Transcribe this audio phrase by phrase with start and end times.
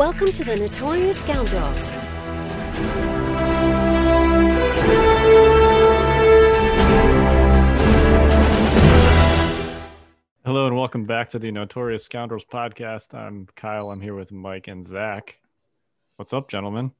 [0.00, 1.90] Welcome to the Notorious Scoundrels.
[10.42, 13.12] Hello and welcome back to the Notorious Scoundrels podcast.
[13.12, 13.90] I'm Kyle.
[13.90, 15.38] I'm here with Mike and Zach.
[16.16, 16.92] What's up, gentlemen?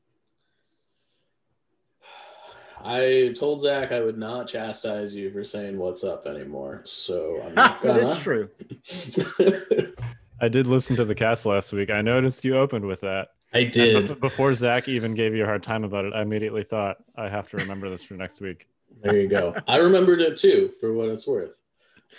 [2.85, 6.83] I told Zach I would not chastise you for saying what's up anymore.
[6.85, 8.01] So I'm not gonna.
[8.01, 8.51] is true.
[10.41, 11.91] I did listen to the cast last week.
[11.91, 13.29] I noticed you opened with that.
[13.53, 14.07] I did.
[14.07, 17.29] bef- Before Zach even gave you a hard time about it, I immediately thought I
[17.29, 18.67] have to remember this for next week.
[19.03, 19.55] There you go.
[19.69, 21.57] I remembered it too, for what it's worth.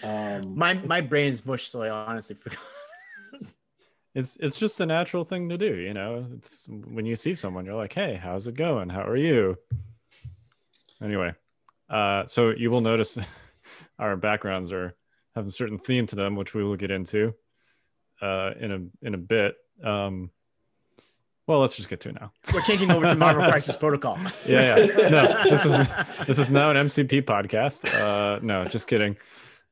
[0.04, 2.60] Um, My my brain is mush, so I honestly forgot.
[4.13, 6.27] It's it's just a natural thing to do, you know.
[6.34, 8.90] It's when you see someone, you're like, "Hey, how's it going?
[8.90, 9.58] How are you?"
[11.02, 11.34] Anyway,
[11.90, 13.18] uh, so you will notice
[13.99, 14.94] our backgrounds are
[15.34, 17.34] have a certain theme to them, which we will get into
[18.22, 19.56] uh, in a in a bit.
[19.84, 20.32] Um,
[21.48, 22.32] well, let's just get to it now.
[22.54, 24.18] We're changing over to Marvel Crisis Protocol.
[24.46, 25.10] Yeah, yeah.
[25.10, 27.91] No, this is this is now an MCP podcast.
[27.94, 29.18] Uh, no, just kidding.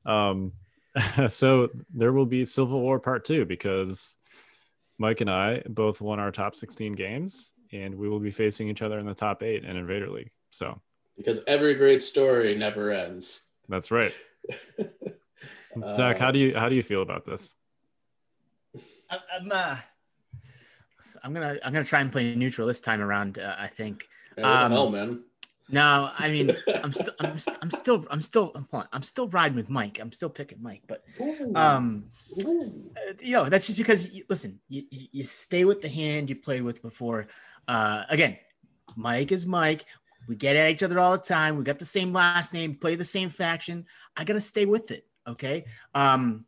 [0.05, 0.53] Um,
[1.29, 4.17] so there will be Civil War Part Two because
[4.97, 8.81] Mike and I both won our top 16 games, and we will be facing each
[8.81, 10.31] other in the top eight in Invader League.
[10.49, 10.81] So
[11.17, 13.49] because every great story never ends.
[13.67, 14.13] that's right.
[15.93, 17.53] Zach, how do you how do you feel about this?
[19.09, 19.77] I'm, uh,
[21.23, 23.39] I'm gonna I'm gonna try and play neutral this time around.
[23.39, 24.07] Uh, I think.
[24.35, 25.23] Hey, Um, hell, man?
[25.71, 29.27] No, I mean I'm still I'm, st- I'm still I'm still I'm, on, I'm still
[29.29, 29.99] riding with Mike.
[29.99, 31.03] I'm still picking Mike, but
[31.55, 32.05] um,
[32.43, 32.91] Ooh.
[32.97, 36.29] uh, you know that's just because you, listen, you, you you stay with the hand
[36.29, 37.27] you played with before.
[37.67, 38.37] Uh, again,
[38.95, 39.85] Mike is Mike.
[40.27, 41.55] We get at each other all the time.
[41.57, 43.85] We got the same last name, play the same faction.
[44.17, 45.05] I gotta stay with it.
[45.27, 45.65] Okay.
[45.93, 46.45] Um,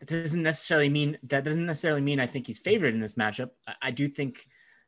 [0.00, 3.50] that doesn't necessarily mean that doesn't necessarily mean I think he's favored in this matchup.
[3.66, 4.40] I, I do think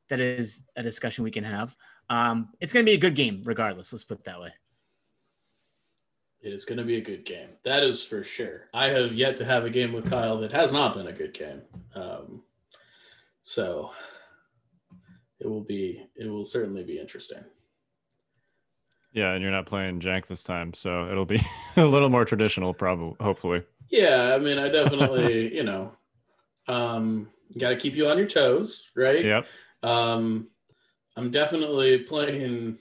[0.08, 1.76] that is a discussion we can have.
[2.10, 3.92] Um, it's gonna be a good game regardless.
[3.92, 4.52] Let's put it that way.
[6.42, 7.50] It is going to be a good game.
[7.62, 8.68] That is for sure.
[8.74, 11.32] I have yet to have a game with Kyle that has not been a good
[11.32, 11.62] game.
[11.94, 12.42] Um,
[13.42, 13.92] so
[15.38, 16.04] it will be.
[16.16, 17.44] It will certainly be interesting.
[19.12, 21.40] Yeah, and you're not playing Jank this time, so it'll be
[21.76, 23.14] a little more traditional, probably.
[23.20, 25.92] Hopefully, Yeah, I mean, I definitely, you know,
[26.66, 29.24] um, got to keep you on your toes, right?
[29.24, 29.46] yep.
[29.82, 30.48] Um,
[31.16, 32.78] I'm definitely playing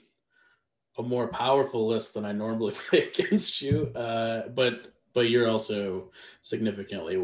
[0.98, 6.10] a more powerful list than I normally play against you, uh, but but you're also
[6.40, 7.16] significantly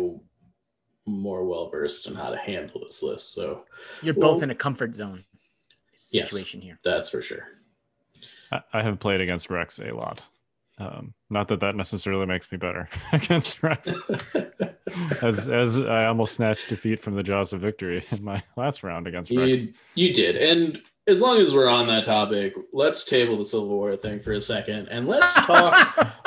[1.06, 3.64] more well versed in how to handle this list, so
[4.02, 5.24] You're Well- both in a comfort zone
[6.12, 6.30] Yes.
[6.30, 6.78] situation here.
[6.84, 7.48] that's for sure.
[8.52, 10.26] I, I have played against Rex a lot.
[10.80, 13.92] Um, not that that necessarily makes me better against Rex,
[15.22, 19.06] as as I almost snatched defeat from the jaws of victory in my last round
[19.06, 19.62] against Rex.
[19.62, 23.68] You, you did, and as long as we're on that topic, let's table the Civil
[23.68, 26.24] War thing for a second, and let's talk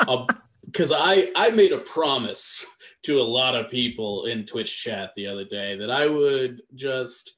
[0.66, 2.66] because I I made a promise
[3.04, 7.34] to a lot of people in Twitch chat the other day that I would just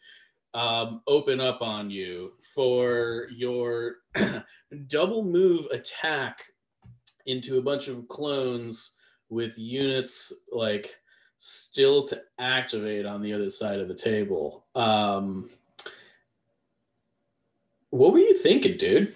[0.52, 3.96] um, open up on you for your
[4.86, 6.44] double move attack
[7.26, 8.96] into a bunch of clones
[9.28, 10.96] with units like
[11.36, 14.64] still to activate on the other side of the table.
[14.74, 15.50] Um,
[17.90, 19.14] what were you thinking, dude?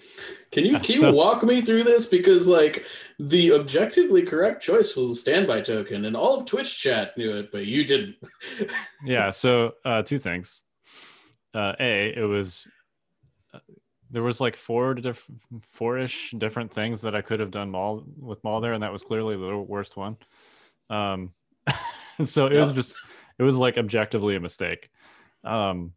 [0.51, 2.05] Can you can you walk me through this?
[2.05, 2.85] Because like
[3.19, 7.51] the objectively correct choice was a standby token, and all of Twitch chat knew it,
[7.51, 8.15] but you didn't.
[9.05, 10.61] yeah so uh two things
[11.53, 12.67] uh a it was
[14.11, 15.27] there was like four diff-
[15.61, 19.03] four-ish different things that i could have done Maul with Maul there and that was
[19.03, 20.17] clearly the worst one.
[20.89, 21.31] Um
[22.25, 22.97] so it was just
[23.37, 24.89] it was like objectively a mistake
[25.43, 25.93] um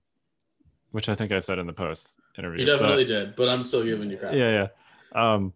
[0.91, 3.63] which i think i said in the post interview You but- definitely did, but I'm
[3.63, 4.35] still giving you crap.
[4.35, 4.69] yeah
[5.15, 5.35] yeah.
[5.37, 5.53] Um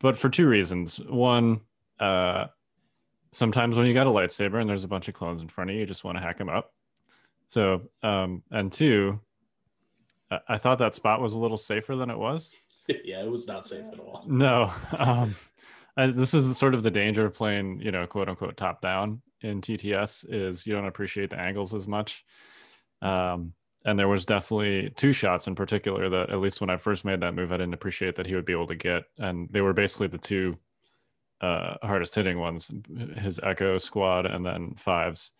[0.00, 0.98] but for two reasons.
[1.00, 1.60] One
[1.98, 2.46] uh
[3.32, 5.74] sometimes when you got a lightsaber and there's a bunch of clones in front of
[5.74, 6.72] you you just want to hack them up.
[7.48, 9.20] So um and two
[10.48, 12.52] I- thought that spot was a little safer than it was.
[13.04, 14.24] Yeah, it was not safe at all.
[14.28, 15.34] no um
[15.96, 19.22] I, this is sort of the danger of playing you know quote unquote top down
[19.40, 22.24] in tts is you don't appreciate the angles as much.
[23.00, 23.54] Um
[23.86, 27.20] and there was definitely two shots in particular that at least when i first made
[27.20, 29.04] that move i didn't appreciate that he would be able to get.
[29.18, 30.58] And they were basically the two
[31.40, 32.70] uh hardest hitting ones
[33.16, 35.30] his echo squad and then fives.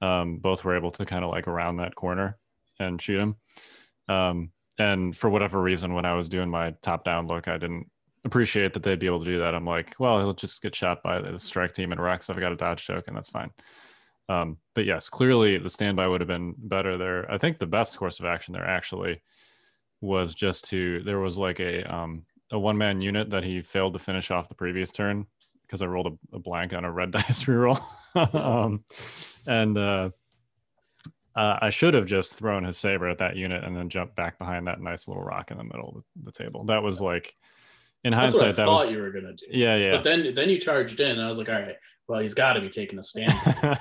[0.00, 2.38] Um both were able to kind of like around that corner
[2.80, 3.36] and shoot him
[4.08, 7.86] um and for whatever reason when i was doing my top down look i didn't
[8.24, 9.52] appreciate that they'd be able to do that.
[9.52, 12.52] I'm like well he'll just get shot by the strike team and rex i've got
[12.52, 13.50] a dodge token that's fine.
[14.28, 17.30] Um, but yes, clearly the standby would have been better there.
[17.30, 19.22] I think the best course of action there actually
[20.00, 23.92] was just to there was like a um, a one man unit that he failed
[23.94, 25.26] to finish off the previous turn
[25.62, 27.82] because I rolled a, a, blank on a red dice reroll,
[28.34, 28.84] um,
[29.46, 30.10] and uh,
[31.34, 34.38] uh, I should have just thrown his saber at that unit and then jumped back
[34.38, 36.64] behind that nice little rock in the middle of the, table.
[36.64, 37.34] That was like,
[38.04, 39.46] in That's hindsight, that was you were gonna do.
[39.50, 39.92] Yeah, yeah.
[39.92, 41.76] But then then you charged in, and I was like, all right,
[42.08, 43.32] well, he's got to be taking a stand.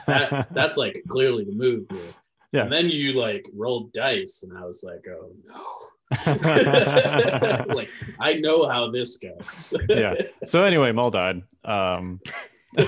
[0.08, 2.14] that, that's like clearly the move here.
[2.52, 2.64] Yeah.
[2.64, 5.88] And then you like rolled dice, and I was like, oh no.
[7.74, 7.88] like
[8.20, 9.74] I know how this goes.
[9.90, 10.14] yeah.
[10.46, 11.44] So anyway, Maul died.
[11.64, 12.20] Um,
[12.78, 12.86] all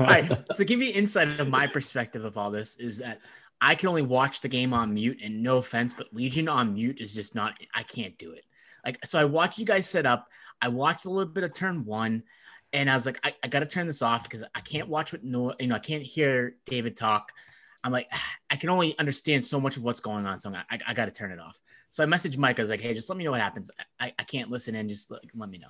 [0.00, 0.30] right.
[0.54, 3.20] So give you insight of my perspective of all this is that
[3.64, 7.00] I can only watch the game on mute, and no offense, but Legion on mute
[7.00, 7.54] is just not.
[7.72, 8.44] I can't do it.
[8.84, 10.28] Like so, I watched you guys set up.
[10.60, 12.24] I watched a little bit of turn one,
[12.72, 15.12] and I was like, I, I got to turn this off because I can't watch
[15.12, 17.30] what no, you know, I can't hear David talk.
[17.84, 18.10] I'm like,
[18.50, 21.04] I can only understand so much of what's going on, so I'm, I, I got
[21.04, 21.62] to turn it off.
[21.88, 22.58] So I messaged Mike.
[22.58, 23.70] I was like, Hey, just let me know what happens.
[24.00, 24.88] I, I can't listen in.
[24.88, 25.68] Just like, let me know.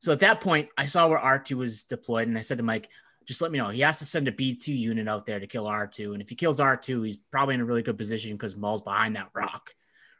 [0.00, 2.88] So at that point, I saw where R2 was deployed, and I said to Mike,
[3.30, 3.68] just let me know.
[3.68, 6.14] He has to send a B2 unit out there to kill R2.
[6.14, 9.14] And if he kills R2, he's probably in a really good position because Maul's behind
[9.14, 9.72] that rock.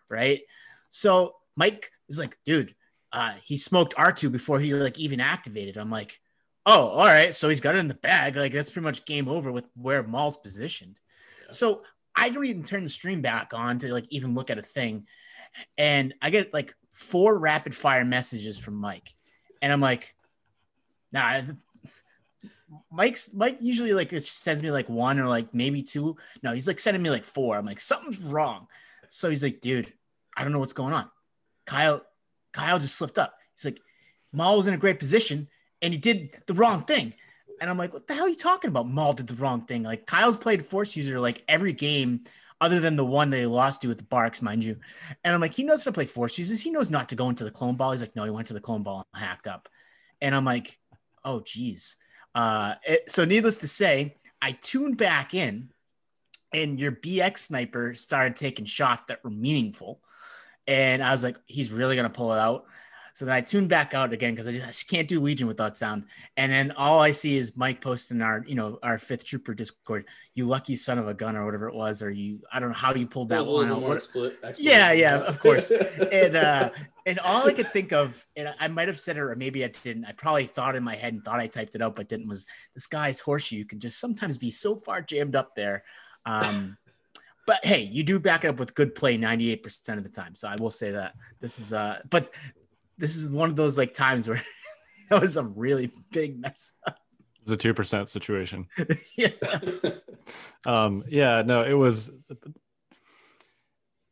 [0.09, 0.43] Right.
[0.91, 2.73] So Mike is like, dude,
[3.13, 5.77] uh, he smoked R2 before he like even activated.
[5.77, 6.21] I'm like,
[6.65, 7.35] oh, all right.
[7.35, 8.37] So he's got it in the bag.
[8.37, 11.01] Like that's pretty much game over with where Maul's positioned.
[11.47, 11.51] Yeah.
[11.51, 11.83] So
[12.15, 15.09] I don't even turn the stream back on to like even look at a thing.
[15.77, 19.13] And I get like four rapid fire messages from Mike.
[19.61, 20.15] And I'm like,
[21.11, 21.41] nah,
[22.91, 26.17] Mike's Mike usually like sends me like one or like maybe two.
[26.43, 27.57] No, he's like sending me like four.
[27.57, 28.67] I'm like, something's wrong.
[29.09, 29.93] So he's like, dude,
[30.37, 31.11] I don't know what's going on.
[31.67, 32.05] Kyle,
[32.53, 33.35] Kyle just slipped up.
[33.57, 33.81] He's like,
[34.33, 35.49] Maul was in a great position
[35.83, 37.15] and he did the wrong thing.
[37.61, 38.89] And I'm like, what the hell are you talking about?
[38.89, 39.83] Maul did the wrong thing.
[39.83, 42.21] Like Kyle's played force user like every game
[42.61, 44.77] other than the one that he lost to with the BARCs, mind you.
[45.25, 46.61] And I'm like, he knows how to play force users.
[46.61, 47.91] He knows not to go into the clone ball.
[47.91, 49.69] He's like, no, he went to the clone ball and hacked up.
[50.21, 50.79] And I'm like,
[51.25, 51.97] oh, geez.
[52.35, 55.71] Uh, it, so needless to say, I tuned back in
[56.53, 60.01] and your BX sniper started taking shots that were meaningful.
[60.67, 62.67] And I was like, he's really going to pull it out.
[63.13, 65.47] So then I tuned back out again because I just, I just, can't do Legion
[65.47, 66.05] without sound.
[66.37, 70.07] And then all I see is Mike posting our, you know, our fifth trooper Discord.
[70.35, 72.77] You lucky son of a gun or whatever it was, or you, I don't know
[72.77, 73.83] how you pulled that one out.
[73.83, 75.71] What, split, yeah, yeah, of course.
[76.13, 76.71] and uh,
[77.07, 79.69] and all I could think of, and I might have said it or maybe I
[79.69, 80.05] didn't.
[80.05, 82.29] I probably thought in my head and thought I typed it out, but didn't.
[82.29, 85.85] Was this guy's horseshoe You can just sometimes be so far jammed up there.
[86.27, 86.77] Um,
[87.47, 90.35] but hey, you do back it up with good play 98% of the time.
[90.35, 92.33] So I will say that this is uh but
[93.01, 94.41] this is one of those like times where
[95.11, 96.99] that was a really big mess up.
[97.43, 98.67] It's a two percent situation.
[99.17, 99.31] yeah.
[100.67, 102.11] um, yeah, no, it was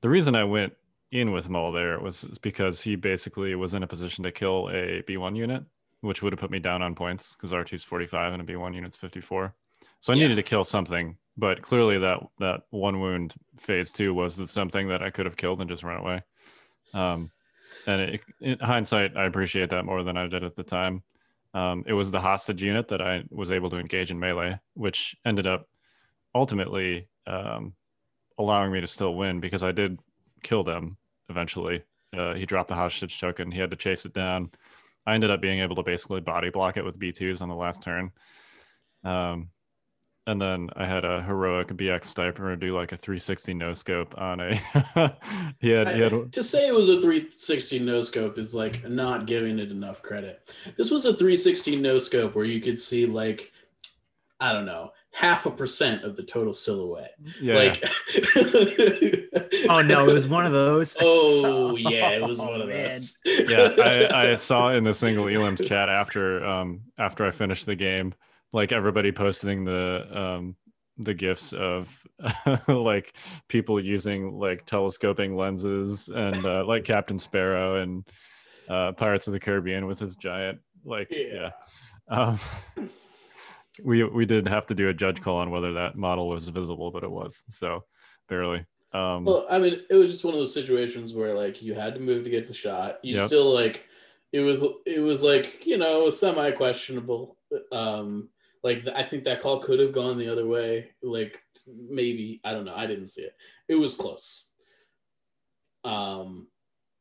[0.00, 0.73] the reason I went
[1.12, 5.02] in with Maul there was because he basically was in a position to kill a
[5.02, 5.62] B1 unit,
[6.00, 8.99] which would have put me down on points because R2's 45 and a B1 unit's
[8.99, 9.55] 54.
[10.00, 10.23] So I yeah.
[10.23, 15.02] needed to kill something, but clearly that that one wound phase two was something that
[15.02, 16.23] I could have killed and just run away.
[16.94, 17.31] Um,
[17.87, 21.03] and it, in hindsight, I appreciate that more than I did at the time.
[21.55, 25.17] Um, it was the hostage unit that I was able to engage in melee, which
[25.25, 25.67] ended up
[26.35, 27.75] ultimately um,
[28.39, 29.99] allowing me to still win because I did
[30.43, 30.97] kill them
[31.29, 31.82] eventually.
[32.17, 33.51] Uh, he dropped the hostage token.
[33.51, 34.51] He had to chase it down.
[35.06, 37.82] I ended up being able to basically body block it with B2s on the last
[37.82, 38.11] turn.
[39.05, 39.49] Um,
[40.29, 44.41] and then I had a heroic BX sniper do like a 360 no scope on
[44.41, 44.55] a.
[45.58, 49.27] he had, he had to say it was a 360 no scope is like not
[49.27, 50.55] giving it enough credit.
[50.77, 53.53] This was a 360 no scope where you could see like
[54.39, 57.15] I don't know half a percent of the total silhouette.
[57.41, 57.55] Yeah.
[57.55, 57.82] Like,
[59.70, 60.94] oh no, it was one of those.
[61.11, 62.91] Oh yeah, it was oh, one of man.
[62.91, 63.17] those.
[63.25, 67.77] yeah, I, I saw in the single Elam's chat after um after I finished the
[67.77, 68.13] game
[68.52, 70.56] like everybody posting the um
[70.98, 71.88] the gifts of
[72.69, 73.14] like
[73.48, 78.05] people using like telescoping lenses and uh, like Captain Sparrow and
[78.69, 81.50] uh, Pirates of the Caribbean with his giant like yeah.
[81.50, 81.50] yeah.
[82.08, 82.40] Um,
[83.84, 86.90] we we did have to do a judge call on whether that model was visible,
[86.90, 87.84] but it was so
[88.28, 88.64] barely.
[88.93, 91.94] Um, well, I mean, it was just one of those situations where like you had
[91.94, 92.98] to move to get the shot.
[93.02, 93.26] You yep.
[93.26, 93.84] still like
[94.32, 97.36] it was it was like you know semi questionable.
[97.72, 98.31] Um,
[98.69, 100.91] like I think that call could have gone the other way.
[101.03, 102.75] Like maybe I don't know.
[102.75, 103.34] I didn't see it.
[103.69, 104.51] It was close.
[105.84, 106.48] Um,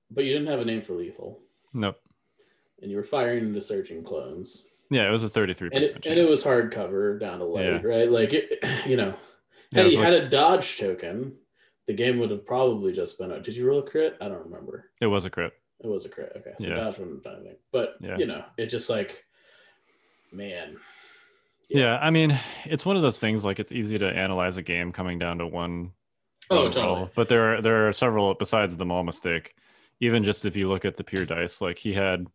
[0.09, 1.39] but you didn't have a name for lethal.
[1.73, 1.97] Nope.
[2.81, 4.67] And you were firing into searching clones.
[4.89, 5.69] Yeah, it was a 33%.
[5.73, 6.05] and it, chance.
[6.07, 7.81] and it was hardcover down to light, Yeah.
[7.83, 8.09] right?
[8.09, 9.15] Like it, you know,
[9.71, 11.33] Yeah, had was he like- had a dodge token,
[11.87, 13.31] the game would have probably just been.
[13.31, 14.15] A, did you roll a crit?
[14.21, 14.91] I don't remember.
[15.01, 15.53] it was a crit.
[15.83, 16.31] It was a crit.
[16.37, 16.75] Okay, so Yeah.
[16.75, 17.57] dodge wouldn't have done anything.
[17.71, 18.17] But Yeah.
[18.17, 19.25] you know, it just like,
[20.31, 20.77] man,
[21.69, 21.97] Yeah.
[21.97, 25.19] I mean, it's one of those things like it's easy to analyze a game coming
[25.19, 25.91] down to one.
[26.49, 27.09] Oh, one totally.
[27.15, 29.55] But there are there are several besides the Maul mistake.
[29.99, 32.25] Even just if you look at the pure dice, like he had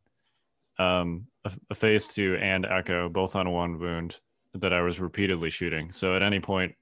[0.78, 4.18] um a, a phase two and echo both on one wound
[4.54, 5.90] that I was repeatedly shooting.
[5.90, 6.74] So at any point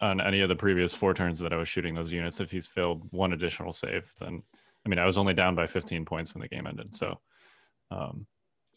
[0.00, 2.66] on any of the previous four turns that I was shooting those units, if he's
[2.66, 4.42] failed one additional save, then
[4.84, 6.94] I mean I was only down by 15 points when the game ended.
[6.94, 7.20] So
[7.90, 8.26] um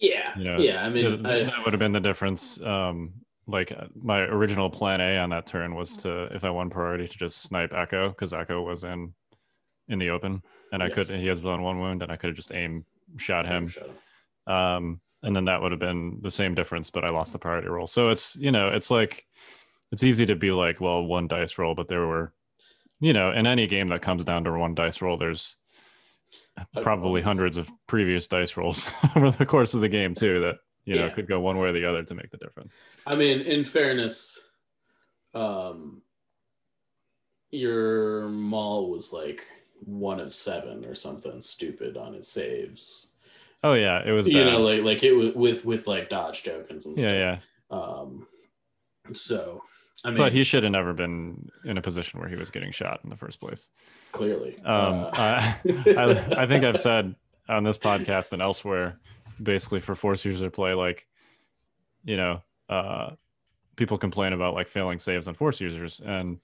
[0.01, 0.85] yeah, you know, yeah.
[0.85, 2.59] I mean, I, that would have been the difference.
[2.61, 3.13] Um,
[3.47, 7.07] like uh, my original plan A on that turn was to, if I won priority,
[7.07, 9.13] to just snipe Echo because Echo was in
[9.87, 10.41] in the open,
[10.73, 12.85] and I could he has on one wound, and I could have just aim
[13.17, 13.67] shot him.
[13.67, 13.89] Shut
[14.47, 14.53] up.
[14.53, 17.67] Um, and then that would have been the same difference, but I lost the priority
[17.67, 17.87] roll.
[17.87, 19.25] So it's you know it's like
[19.91, 22.33] it's easy to be like, well, one dice roll, but there were,
[22.99, 25.57] you know, in any game that comes down to one dice roll, there's
[26.81, 30.55] probably hundreds of previous dice rolls over the course of the game too that
[30.85, 31.09] you know Yeah.
[31.11, 32.75] could go one way or the other to make the difference.
[33.05, 34.39] I mean, in fairness,
[35.33, 36.01] um,
[37.51, 39.45] your Maul was like
[39.83, 43.13] one of seven or something stupid on his saves.
[43.63, 46.85] Oh yeah, it was You know, like like it was with with like dodge tokens
[46.85, 47.43] and yeah, stuff.
[47.71, 47.77] yeah.
[47.77, 48.27] Um,
[49.13, 49.61] so
[50.03, 52.71] I mean, but he should have never been in a position where he was getting
[52.71, 53.69] shot in the first place.
[54.11, 54.57] clearly.
[54.65, 55.57] Um, uh, I,
[55.97, 57.15] I, I think I've said
[57.47, 58.99] on this podcast and elsewhere,
[59.41, 61.07] basically for force user play, like,
[62.03, 63.11] you know, uh,
[63.75, 66.39] people complain about like failing saves on force users, and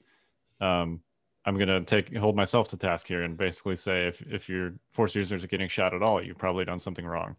[0.62, 1.02] um,
[1.46, 5.16] I'm gonna take hold myself to task here and basically say if if your force
[5.16, 7.36] users are getting shot at all, you've probably done something wrong,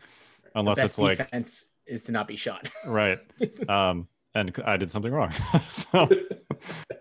[0.54, 2.68] The unless best it's like defense is to not be shot.
[2.86, 3.18] right
[3.68, 4.08] um
[4.38, 5.32] and i did something wrong.
[5.68, 6.08] So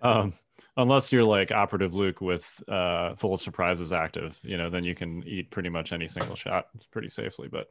[0.02, 0.34] um
[0.76, 4.96] unless you're like operative luke with uh full of surprises active you know then you
[4.96, 7.70] can eat pretty much any single shot pretty safely but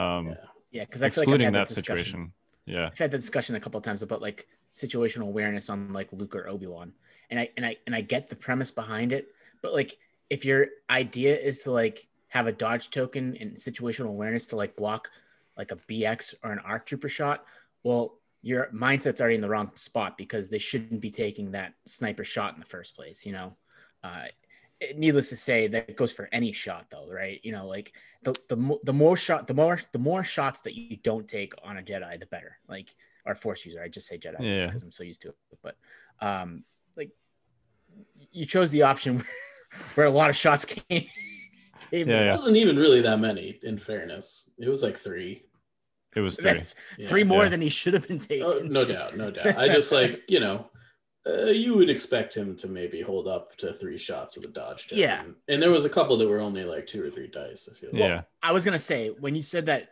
[0.00, 0.34] um Yeah.
[0.70, 2.32] yeah, because I feel like I've excluding had that that situation
[2.66, 2.88] yeah.
[2.90, 6.34] I've had the discussion a couple of times about like situational awareness on like Luke
[6.34, 6.92] or Obi Wan,
[7.30, 9.28] and I and I and I get the premise behind it,
[9.60, 9.92] but like
[10.30, 14.76] if your idea is to like have a dodge token and situational awareness to like
[14.76, 15.10] block
[15.58, 17.44] like a BX or an ARC trooper shot,
[17.82, 22.24] well, your mindset's already in the wrong spot because they shouldn't be taking that sniper
[22.24, 23.24] shot in the first place.
[23.24, 23.56] You know,
[24.04, 24.26] uh,
[24.94, 27.40] needless to say, that goes for any shot though, right?
[27.42, 30.96] You know, like the the the more shot the more the more shots that you
[30.98, 32.58] don't take on a Jedi, the better.
[32.68, 34.66] Like or Force user, I just say Jedi Yeah.
[34.66, 35.36] because I'm so used to it.
[35.62, 35.76] But
[36.20, 36.64] um,
[36.96, 37.10] like
[38.30, 39.24] you chose the option
[39.94, 40.82] where a lot of shots came.
[40.90, 41.08] came
[41.90, 42.30] Yeah, it yeah.
[42.32, 43.58] wasn't even really that many.
[43.62, 45.44] In fairness, it was like three.
[46.14, 47.08] It was three That's Yeah.
[47.08, 47.50] three more Yeah.
[47.50, 48.44] than he should have been taking.
[48.44, 49.56] Oh, no doubt, no doubt.
[49.58, 50.66] I just like you know,
[51.26, 54.88] uh, you would expect him to maybe hold up to three shots with a dodge.
[54.88, 54.98] Token.
[54.98, 55.22] Yeah.
[55.48, 57.68] and there was a couple that were only like two or three dice.
[57.70, 57.90] I feel.
[57.92, 58.00] like.
[58.00, 59.90] yeah I was gonna say when you said that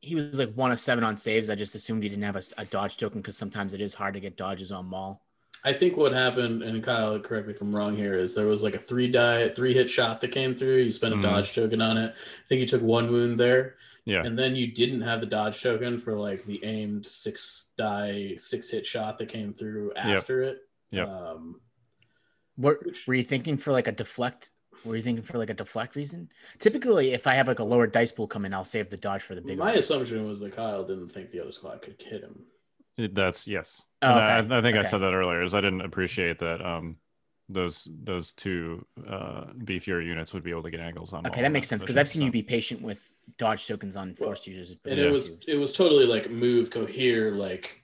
[0.00, 2.64] he was like one of seven on saves, I just assumed he didn't have a
[2.66, 5.24] dodge token because sometimes it is hard to get dodges on Maul.
[5.64, 8.62] I think what happened, and Kyle, correct me if I'm wrong here, is there was
[8.62, 10.76] like a three die, three hit shot that came through.
[10.76, 11.22] You spent a Mhm.
[11.22, 12.10] dodge token on it.
[12.14, 13.74] I think you took one wound there,
[14.12, 18.34] yeah and then you didn't have the dodge token for like the aimed six die,
[18.38, 20.56] six hit shot that came through after it.
[20.90, 21.06] Yep.
[21.08, 21.60] Um,
[22.56, 24.50] Were, were you thinking for like a deflect?
[24.84, 26.28] Were you thinking for like a deflect reason?
[26.58, 29.22] Typically, if I have like a lower dice pool come in, I'll save the dodge
[29.22, 29.76] for the big my one.
[29.78, 32.44] assumption was that Kyle didn't think the other squad could hit him.
[32.96, 34.54] It- that's yes Oh, okay.
[34.54, 36.96] I, I think i said that earlier is i didn't appreciate that um
[37.48, 41.46] those those two uh beefier units would be able to get angles on Okay, that
[41.46, 44.34] in makes sense because I've seen so- you be patient with dodge tokens on Well,
[44.44, 44.76] users.
[44.84, 47.82] and it was it was totally like move cohere like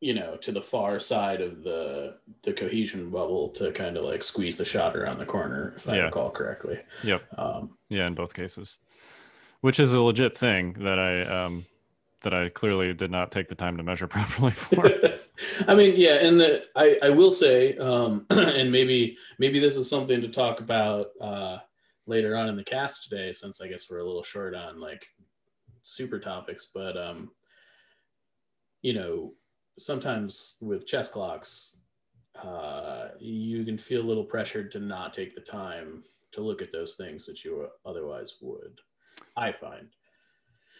[0.00, 4.22] you know to the far side of the the cohesion bubble to kind of like
[4.22, 6.04] squeeze the shot around the corner if i Yeah.
[6.06, 7.22] recall correctly Yep.
[7.38, 8.78] um Yeah, in both cases,
[9.60, 11.66] which is a legit thing that I um
[12.22, 14.84] that I clearly did not take the time to measure properly for.
[15.68, 19.88] i mean yeah and the i i will say um and maybe maybe this is
[19.88, 21.58] something to talk about uh
[22.08, 25.06] later on in the cast today since i guess we're a little short on like
[25.82, 27.30] super topics but um
[28.82, 29.32] you know
[29.78, 31.82] sometimes with chess clocks
[32.42, 36.72] uh you can feel a little pressured to not take the time to look at
[36.72, 38.80] those things that you otherwise would
[39.36, 39.88] i find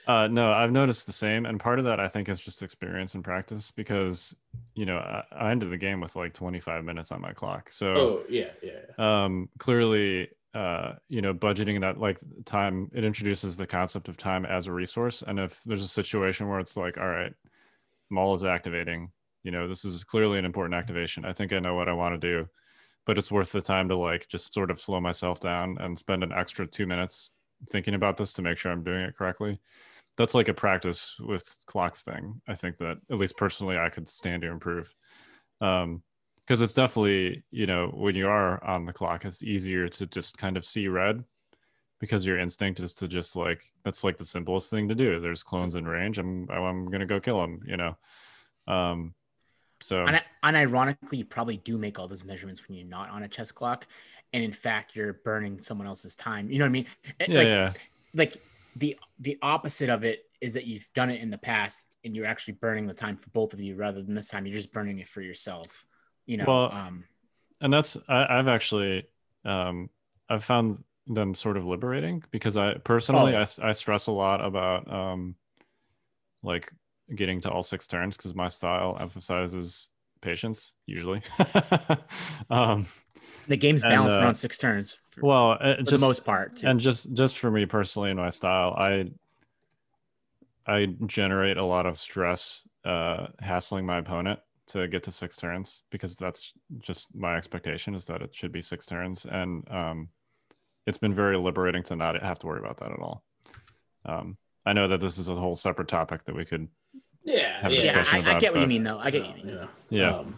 [0.08, 3.14] Uh, no, I've noticed the same, and part of that I think is just experience
[3.14, 4.34] and practice because
[4.74, 7.86] you know I, I ended the game with like 25 minutes on my clock, so
[7.94, 9.24] oh yeah yeah, yeah.
[9.24, 14.46] um, clearly uh, you know, budgeting that like time, it introduces the concept of time
[14.46, 15.22] as a resource.
[15.26, 17.32] And if there's a situation where it's like, all right,
[18.10, 19.10] Maul is activating,
[19.42, 21.24] you know, this is clearly an important activation.
[21.24, 22.48] I think I know what I want to do,
[23.06, 26.22] but it's worth the time to like just sort of slow myself down and spend
[26.22, 27.30] an extra two minutes
[27.70, 29.60] thinking about this to make sure I'm doing it correctly.
[30.16, 32.40] That's like a practice with clocks thing.
[32.48, 34.92] I think that at least personally, I could stand to improve.
[35.60, 36.02] Um,
[36.48, 40.38] because it's definitely you know when you are on the clock it's easier to just
[40.38, 41.22] kind of see red
[42.00, 45.20] because your instinct is to just like that's like the simplest thing to do.
[45.20, 46.18] There's clones in range.
[46.18, 47.96] I'm i'm gonna go kill them you know?
[48.66, 49.14] Um
[49.80, 53.28] so and, unironically you probably do make all those measurements when you're not on a
[53.28, 53.86] chess clock
[54.32, 56.50] and in fact you're burning someone else's time.
[56.50, 56.86] You know what i mean?
[57.20, 57.72] Yeah, like, yeah.
[58.14, 58.36] like
[58.76, 62.26] the the opposite of it is that you've done it in the past and you're
[62.26, 64.98] actually burning the time for both of you rather than this time you're just burning
[65.00, 65.86] it for yourself
[66.28, 67.04] you know Well, um
[67.60, 69.08] and that's I, i've actually
[69.44, 69.90] um
[70.28, 73.38] i've found them sort of liberating because i personally Oh.
[73.38, 75.34] I I stress a lot about um
[76.42, 76.72] like
[77.14, 79.88] getting to all six turns because my style emphasizes
[80.20, 81.22] patience usually
[82.50, 82.86] um
[83.46, 86.56] the game's balanced uh, around six turns for, well uh, for just the most part
[86.56, 86.68] too.
[86.68, 89.06] and just just for me personally in my style i
[90.66, 94.38] i generate a lot of stress uh hassling my opponent
[94.68, 98.62] to get to six turns because that's just my expectation is that it should be
[98.62, 100.08] six turns and um
[100.86, 103.22] it's been very liberating to not have to worry about that at all
[104.06, 106.68] um i know that this is a whole separate topic that we could
[107.24, 107.80] Yeah, Have a yeah.
[107.82, 109.60] yeah discussion I, I get what you mean though i get what you mean You
[109.60, 110.34] know, yeah um,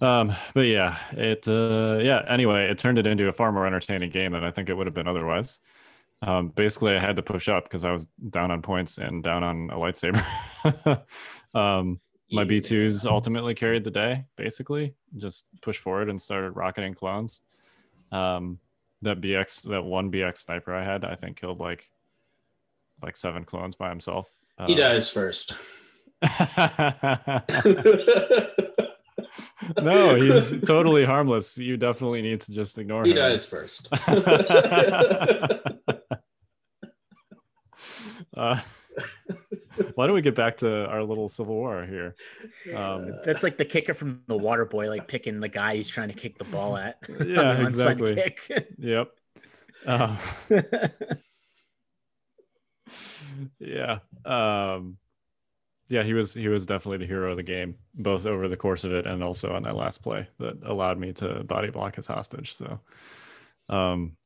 [0.00, 4.10] Um, but yeah, it uh yeah, anyway, it turned it into a far more entertaining
[4.10, 5.58] game than I think it would have been otherwise.
[6.22, 9.42] Um, basically I had to push up because I was down on points and down
[9.42, 10.22] on a lightsaber.
[11.54, 12.00] um
[12.32, 12.44] my.
[12.44, 14.94] B2s ultimately carried the day, basically.
[15.16, 17.40] Just pushed forward and started rocketing clones.
[18.12, 18.58] Um
[19.02, 21.88] that BX that one BX sniper I had, I think killed like
[23.02, 24.28] like seven clones by himself.
[24.66, 25.54] He Uh, dies first.
[29.82, 31.56] no, he's totally harmless.
[31.56, 33.16] You definitely need to just ignore he him.
[33.16, 33.88] He dies first.
[38.36, 38.60] Uh,
[39.94, 42.14] why don't we get back to our little civil war here?
[42.74, 46.08] Um, that's like the kicker from the water boy like picking the guy he's trying
[46.08, 48.14] to kick the ball at Yeah, exactly.
[48.14, 48.40] kick.
[48.78, 49.10] Yep.
[49.86, 50.16] Uh,
[53.58, 53.98] yeah.
[54.24, 54.98] Um,
[55.88, 58.84] yeah, he was he was definitely the hero of the game, both over the course
[58.84, 62.06] of it and also on that last play that allowed me to body block his
[62.06, 62.54] hostage.
[62.54, 62.80] So,
[63.68, 64.16] um,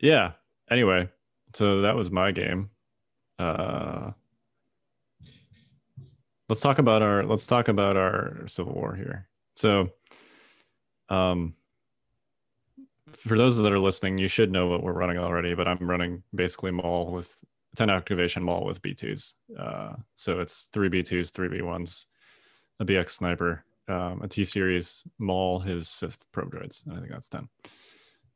[0.00, 0.32] yeah.
[0.70, 1.08] Anyway,
[1.54, 2.70] so that was my game.
[3.38, 4.12] Uh,
[6.48, 9.28] let's talk about our let's talk about our civil war here.
[9.56, 9.90] So,
[11.08, 11.54] um,
[13.16, 16.22] for those that are listening, you should know what we're running already, but I'm running
[16.34, 17.38] basically Maul with
[17.76, 19.32] 10 activation Maul with B2s.
[19.58, 22.06] Uh, so it's three B2s, three B1s,
[22.80, 26.88] a BX sniper, um, a T series Maul, his Sith probe droids.
[26.90, 27.48] I think that's 10.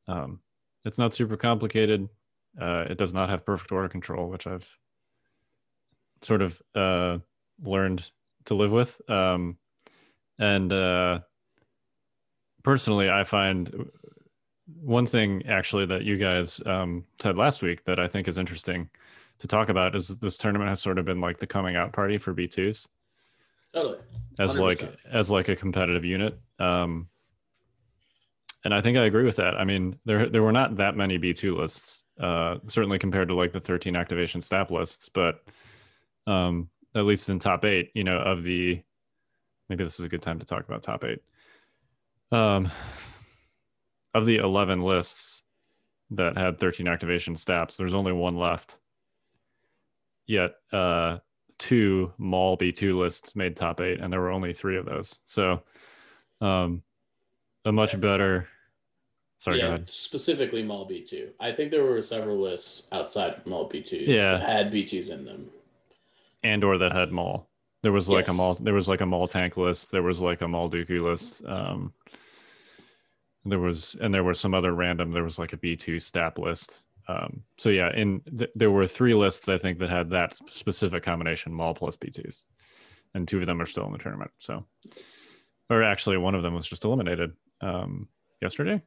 [0.06, 0.40] Um,
[0.84, 2.08] it's not super complicated.
[2.60, 4.78] Uh, it does not have perfect order control, which I've
[6.22, 7.18] sort of uh,
[7.62, 8.10] learned
[8.46, 9.00] to live with.
[9.10, 9.58] Um,
[10.38, 11.20] and uh,
[12.62, 13.90] personally, I find
[14.80, 18.90] one thing actually that you guys um, said last week that I think is interesting
[19.38, 22.18] to talk about is this tournament has sort of been like the coming out party
[22.18, 22.86] for B2s
[23.72, 23.98] totally.
[24.38, 26.38] as like as like a competitive unit.
[26.58, 27.08] Um,
[28.64, 29.54] and I think I agree with that.
[29.54, 33.52] I mean, there there were not that many B2 lists, uh, certainly compared to like
[33.52, 35.44] the 13 activation STAP lists, but
[36.28, 38.82] um, at least in top eight, you know, of the
[39.68, 41.20] maybe this is a good time to talk about top eight.
[42.30, 42.70] Um,
[44.14, 45.42] of the 11 lists
[46.10, 48.78] that had 13 activation STAPs, there's only one left.
[50.26, 51.18] Yet, uh,
[51.58, 55.18] two Maul B2 lists made top eight, and there were only three of those.
[55.24, 55.62] So,
[56.40, 56.82] um,
[57.64, 58.48] a much better.
[59.38, 59.90] Sorry, go yeah, ahead.
[59.90, 61.30] specifically Maul B2.
[61.40, 64.32] I think there were several lists outside of Maul B2s Yeah.
[64.38, 65.50] that had B2s in them.
[66.48, 67.50] And or that had Maul.
[67.82, 68.36] There was like a Yes.
[68.38, 68.54] Maul.
[68.54, 69.90] There was like a Maul tank list.
[69.92, 71.44] There was like a Maul Dooku list.
[71.44, 71.92] Um,
[73.44, 75.12] there was, and there were some other random.
[75.12, 76.86] There was like a B2 STAP list.
[77.06, 81.02] Um, so yeah, in th- there were three lists I think that had that specific
[81.02, 82.42] combination Maul plus B2s,
[83.14, 84.30] and two of them are still in the tournament.
[84.38, 84.64] So,
[85.70, 88.08] or actually, one of them was just eliminated um,
[88.42, 88.82] yesterday.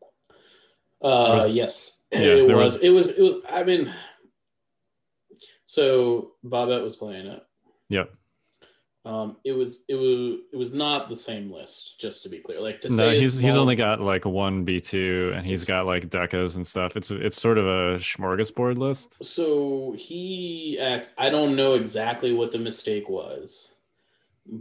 [1.01, 3.07] Uh, was- yes, yeah, it was, was- It was.
[3.07, 3.33] It was.
[3.49, 3.91] I mean,
[5.65, 7.41] so Bobette was playing it.
[7.91, 8.13] Yep.
[9.03, 11.99] Um, it was it was it was not the same list.
[11.99, 14.79] Just to be clear, like to No, say he's he's only got like one B
[14.79, 16.95] two, and he's got like decas and stuff.
[16.95, 19.25] It's it's sort of a smorgasbord list.
[19.25, 20.79] So he,
[21.17, 23.73] I don't know exactly what the mistake was,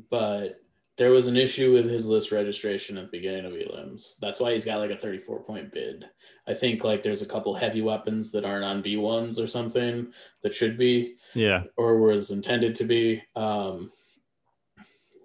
[0.08, 0.62] but
[1.00, 4.18] there was an issue with his list registration at the beginning of elims.
[4.20, 6.04] That's why he's got like a 34 point bid.
[6.46, 10.54] I think like there's a couple heavy weapons that aren't on B1s or something that
[10.54, 13.22] should be Yeah, or was intended to be.
[13.34, 13.90] Um,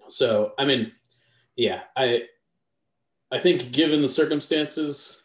[0.07, 0.93] so I mean,
[1.57, 2.23] yeah, I
[3.29, 5.23] I think given the circumstances,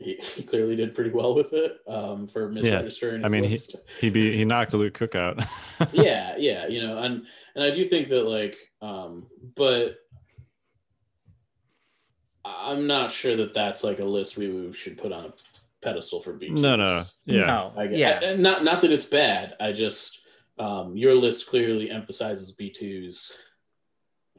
[0.00, 3.20] he, he clearly did pretty well with it um, for misregistering.
[3.20, 3.76] I his mean, he- list.
[4.00, 5.44] he be he knocked a Luke Cook out.
[5.92, 9.96] yeah, yeah, you know, and and I do think that like, um, but
[12.44, 15.32] I'm not sure that that's like a list we should put on a
[15.82, 16.48] pedestal for B.
[16.50, 17.72] no, no, yeah, No.
[17.76, 18.20] I, yeah.
[18.22, 19.54] I- not not that it's bad.
[19.60, 20.20] I just
[20.58, 23.38] um, your list clearly emphasizes B twos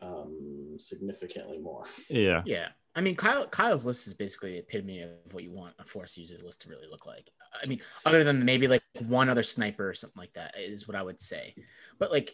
[0.02, 1.86] um, significantly more.
[2.10, 2.70] yeah, Yeah.
[2.96, 6.18] I mean, Kyle Kyle's list is basically the epitome of what you want a force
[6.18, 7.30] user list to really look like.
[7.54, 10.98] I mean, other than maybe like one other sniper or something like that is what
[10.98, 11.56] I would say.
[12.00, 12.32] But like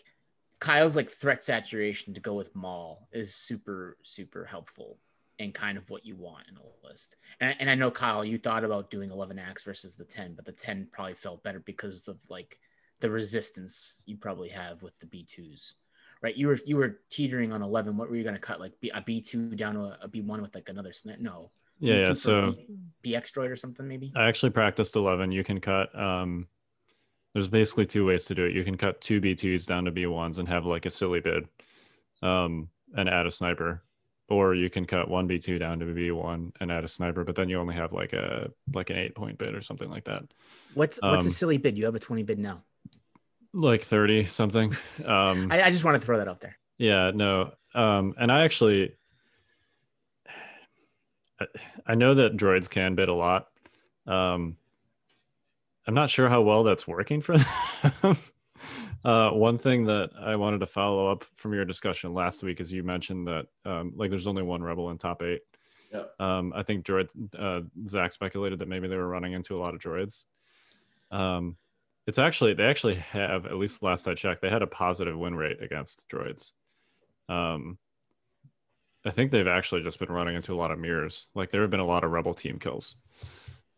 [0.59, 4.97] Kyle's like threat saturation to go with Maul is super, super helpful
[5.39, 7.15] and kind of what you want in a list.
[7.39, 10.45] And, and I know Kyle, you thought about doing 11 acts versus the 10, but
[10.45, 12.57] the 10 probably felt better because of like
[12.99, 15.73] the resistance you probably have with the B2s
[16.21, 16.35] right?
[16.35, 17.97] You were you were teetering on eleven.
[17.97, 18.59] What were you going to cut?
[18.59, 21.19] Like a B two down to a, a B one with like another snap?
[21.19, 22.13] No, yeah, yeah.
[22.13, 22.55] So
[23.03, 24.11] B, BX droid or something maybe.
[24.15, 25.31] I actually practiced eleven.
[25.31, 25.97] You can cut.
[25.97, 26.47] Um,
[27.33, 28.53] there's basically two ways to do it.
[28.53, 31.19] You can cut two B twos down to B ones and have like a silly
[31.19, 31.47] bid,
[32.21, 33.83] um, and add a sniper,
[34.27, 37.23] or you can cut one B two down to B one and add a sniper.
[37.23, 40.05] But then you only have like a like an eight point bid or something like
[40.05, 40.23] that.
[40.73, 41.77] What's what's a um, silly bid?
[41.77, 42.63] You have a twenty bid now.
[43.53, 44.75] Like 30 something.
[45.05, 46.57] Um I, I just want to throw that out there.
[46.77, 48.93] yeah no um and i actually
[51.39, 51.45] I-
[51.85, 53.47] i know that droids can bid a lot.
[54.05, 54.57] Um
[55.85, 57.37] i'm not sure how well that's working for
[58.01, 58.17] them.
[59.05, 62.71] Uh one thing that i wanted to follow up from your discussion last week is
[62.73, 65.41] you mentioned that um like there's only one rebel in top eight.
[65.93, 66.03] Yeah.
[66.19, 67.07] um i think droid
[67.37, 70.25] uh zach speculated that maybe they were running into a lot of droids.
[71.11, 71.55] Um
[72.07, 75.35] it's actually they actually have at least last I checked they had a positive win
[75.35, 76.53] rate against droids.
[77.29, 77.77] Um,
[79.05, 81.27] I think they've actually just been running into a lot of mirrors.
[81.35, 82.95] Like there have been a lot of rebel team kills.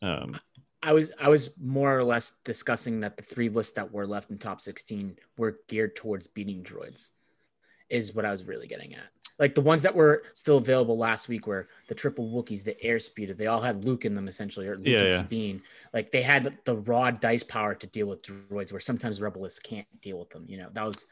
[0.01, 0.39] Um,
[0.81, 4.29] I was I was more or less discussing that the three lists that were left
[4.29, 7.11] in top sixteen were geared towards beating droids,
[7.89, 9.09] is what I was really getting at.
[9.39, 13.35] Like the ones that were still available last week were the triple Wookiees, the airspeeder.
[13.35, 15.17] They all had Luke in them essentially, or Luke Yeah, and yeah.
[15.17, 15.61] Sabine.
[15.93, 19.87] Like they had the raw dice power to deal with droids, where sometimes rebelists can't
[20.01, 20.45] deal with them.
[20.47, 21.07] You know, that was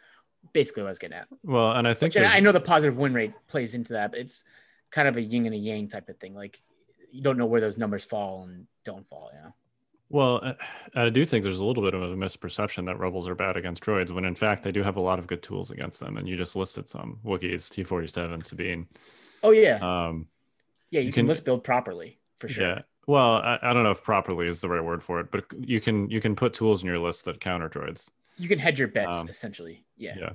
[0.53, 1.27] basically what I was getting at.
[1.43, 4.11] well, and I think Which I, I know the positive win rate plays into that,
[4.11, 4.43] but it's
[4.91, 6.35] kind of a yin and a yang type of thing.
[6.35, 6.59] Like
[7.11, 9.31] you don't know where those numbers fall and don't fall.
[9.33, 9.53] You know.
[10.09, 10.53] Well, uh,
[10.95, 13.83] I do think there's a little bit of a misperception that rebels are bad against
[13.83, 16.17] droids, when in fact they do have a lot of good tools against them.
[16.17, 18.87] And you just listed some Wookiees, T47, Sabine.
[19.43, 20.27] Oh yeah, Um,
[20.89, 21.01] yeah.
[21.01, 22.67] You, you can, can- list build properly for sure.
[22.67, 22.81] Yeah.
[23.05, 25.79] Well, I, I don't know if properly is the right word for it, but you
[25.79, 28.09] can you can put tools in your list that counter droids.
[28.37, 29.85] You can hedge your bets Um, essentially.
[29.97, 30.15] Yeah.
[30.19, 30.29] Yeah.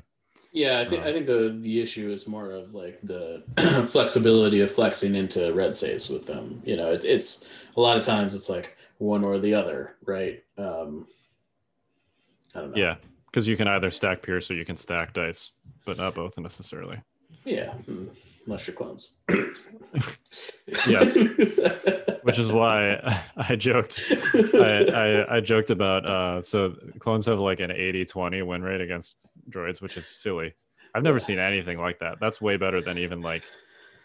[0.52, 1.08] Yeah, I think Uh.
[1.08, 3.42] I think the the issue is more of like the
[3.90, 6.62] flexibility of flexing into red saves with them.
[6.64, 7.44] You know, it, it's
[7.76, 10.44] a lot of times it's like one or the other, right?
[10.58, 11.06] Um,
[12.54, 12.76] I don't know.
[12.76, 12.96] Yeah.
[13.26, 15.52] Because you can either stack Pierce or you can stack dice,
[15.86, 17.00] but not both necessarily.
[17.46, 18.08] yeah, mm,
[18.46, 19.10] unless you're clones.
[20.86, 21.16] Yes.
[22.22, 22.98] Which is why
[23.36, 24.00] I joked.
[24.54, 29.16] I, I, I joked about uh so clones have like an 80-20 win rate against
[29.50, 30.54] droids, which is silly.
[30.94, 32.18] I've never seen anything like that.
[32.20, 33.42] That's way better than even like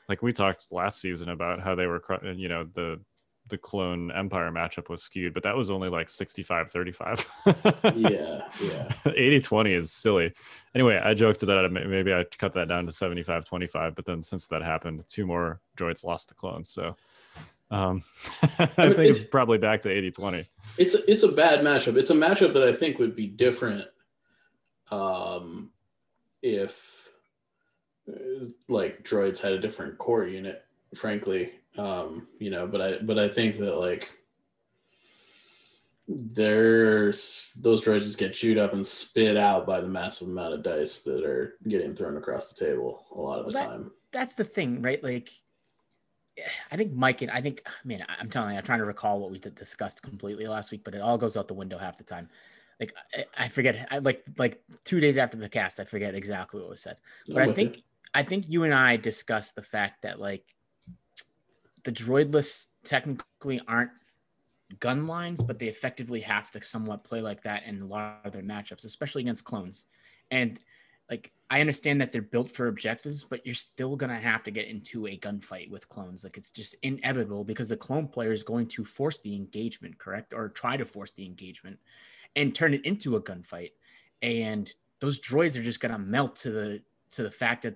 [0.10, 3.00] like we talked last season about how they were cru- you know the
[3.50, 7.32] the clone empire matchup was skewed, but that was only like 65 35.
[7.96, 8.92] yeah, yeah.
[9.06, 10.34] 80 20 is silly.
[10.76, 14.48] Anyway, I joked that maybe I cut that down to 75 25, but then since
[14.48, 16.70] that happened, two more droids lost to clones.
[16.70, 16.98] So
[17.72, 18.02] um,
[18.42, 20.50] I mean, think it's it's- probably back to 80 20.
[20.78, 21.98] It's a, it's a bad matchup.
[21.98, 23.86] It's a matchup that I think would be different
[24.92, 25.72] um,
[26.42, 27.12] if
[28.10, 30.64] uh, like droids had a different core unit,
[30.96, 31.52] frankly.
[31.78, 34.12] Um, you know, but I but I think that like
[36.08, 40.64] there's those droids just get chewed up and spit out by the massive amount of
[40.64, 43.92] dice that are getting thrown across the table a lot of the that- time.
[44.14, 45.04] That's the thing, right?
[45.04, 45.30] Like,
[46.72, 49.32] I think Mike and I think, man, I'm telling you, I'm trying to recall what
[49.32, 52.30] we discussed completely last week, but it all goes out the window half the time.
[52.80, 56.62] Like I, I forget I, like like two days after the cast i forget exactly
[56.62, 56.98] what was said.
[57.28, 60.44] But I'm i think i think you and i discussed the fact that like
[61.84, 63.92] the droid lists technically aren't
[64.80, 68.34] gun lines but they effectively have to somewhat play like that in a lot of
[68.34, 69.86] their matchups especially against clones.
[70.30, 70.60] And
[71.10, 74.52] like i understand that they're built for objectives but you're still going to have to
[74.52, 76.26] get into a gunfight with clones.
[76.26, 80.34] Like it's just inevitable because the clone player is going to force the engagement correct?
[80.34, 81.80] Or try to force the engagement
[82.38, 83.72] and turn it into a gunfight.
[84.22, 87.76] And those droids are just to melt to the to the fact that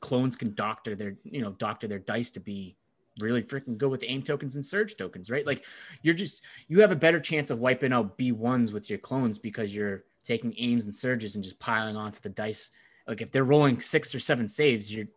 [0.00, 2.76] clones can doctor their you know doctor their dice to be
[3.20, 5.46] really freaking good with aim tokens and surge tokens right?
[5.46, 5.64] Like
[6.02, 9.74] you're just you have a better chance of wiping out b1s with your clones because
[9.74, 12.70] you're taking aims and surges and just piling onto the dice.
[13.06, 15.08] Like if they're rolling six or seven saves you're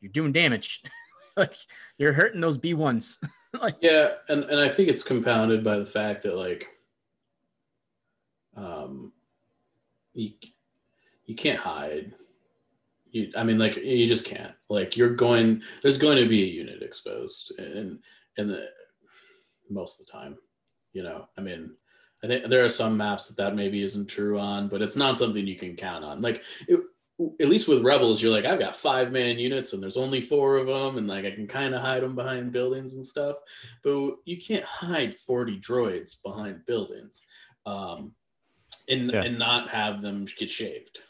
[0.00, 0.82] you're doing damage.
[1.36, 1.56] Like
[1.98, 3.18] you're hurting those b1s
[3.60, 6.68] like Yeah, and, and I think it's compounded by the fact that like
[8.56, 9.12] um
[10.14, 10.30] you
[11.26, 12.14] you can't hide.
[13.10, 14.52] You I mean like you just can't.
[14.68, 17.98] Like you're going there's going to be a unit exposed and
[18.36, 18.68] and the
[19.70, 20.36] most of the time,
[20.92, 21.28] you know.
[21.36, 21.72] I mean,
[22.22, 25.18] I think there are some maps that that maybe isn't true on, but it's not
[25.18, 26.20] something you can count on.
[26.20, 26.80] Like it,
[27.40, 30.56] at least with rebels, you're like, I've got five man units and there's only four
[30.56, 33.36] of them, and like I can kind of hide them behind buildings and stuff.
[33.82, 37.24] But you can't hide 40 droids behind buildings,
[37.66, 38.12] um,
[38.88, 39.22] and Yeah.
[39.24, 41.00] and not have them get shaved.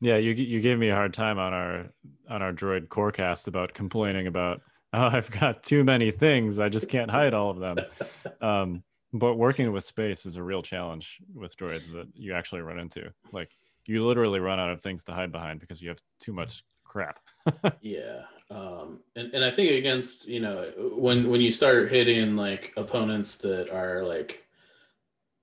[0.00, 1.86] Yeah, you you gave me a hard time on our
[2.28, 4.60] on our droid corecast about complaining about
[4.92, 7.76] oh I've got too many things I just can't hide all of them.
[8.42, 12.78] Um, but working with space is a real challenge with droids that you actually run
[12.78, 13.10] into.
[13.32, 13.50] Like
[13.86, 17.18] you literally run out of things to hide behind because you have too much crap.
[17.80, 18.22] Yeah.
[18.50, 23.36] Um, and, and I think against, you know, when when you start hitting like opponents
[23.38, 24.44] that are like,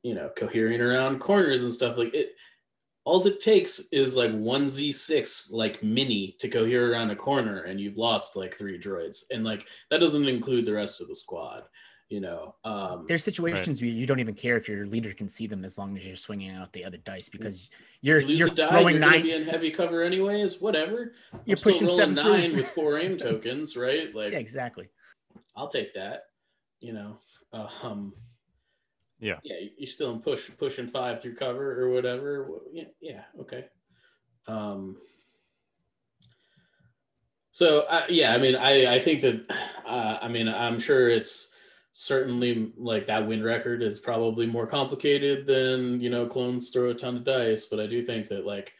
[0.04, 2.36] you know, cohering around corners and stuff, like it
[3.06, 7.80] all it takes is like one Z6 like mini to cohere around a corner and
[7.80, 9.24] you've lost like three droids.
[9.32, 11.64] And like that doesn't include the rest of the squad,
[12.08, 12.56] you know.
[12.64, 15.78] Um there's situations where you don't even care if your leader can see them as
[15.78, 17.70] long as you're swinging out the other dice because
[18.02, 21.14] you're you you're die, throwing you're nine be in heavy cover anyways, whatever.
[21.46, 22.32] you're I'm pushing rolling seven through.
[22.32, 24.14] nine with four aim tokens, right?
[24.16, 24.90] Like yeah exactly
[25.56, 26.24] I'll take that.
[26.80, 27.18] You know,
[27.54, 28.14] um,
[29.24, 29.40] Yeah.
[29.44, 32.46] yeah, you're still in push pushing five through cover or whatever.
[32.74, 33.68] Yeah, yeah, okay.
[34.50, 34.98] Um,
[37.52, 39.50] so uh, yeah, I mean, I I think that
[39.86, 41.54] uh, I mean I'm sure it's
[41.94, 46.94] certainly like that win record is probably more complicated than you know clones throw a
[46.94, 48.74] ton of dice, but I do think that like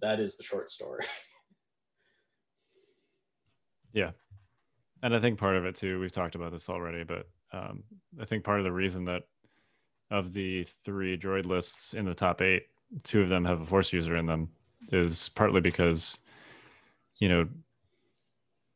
[0.00, 1.04] that is the short story.
[3.92, 4.10] Yeah,
[5.04, 7.84] and I think part of it too, we've talked about this already, but um,
[8.20, 9.22] I think part of the reason that
[10.10, 12.64] of the three droid lists in the top eight,
[13.02, 14.48] two of them have a force user in them
[14.92, 16.20] is partly because,
[17.18, 17.48] you know,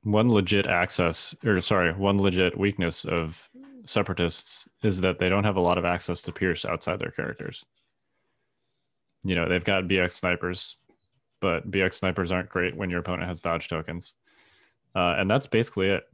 [0.02, 3.48] one legit access or sorry, one legit weakness of
[3.84, 7.64] separatists is that they don't have a lot of access to Pierce outside their characters.
[9.24, 10.76] You know, they've got BX snipers,
[11.40, 14.14] but BX snipers aren't great when your opponent has dodge tokens.
[14.94, 16.04] Uh, and that's basically it.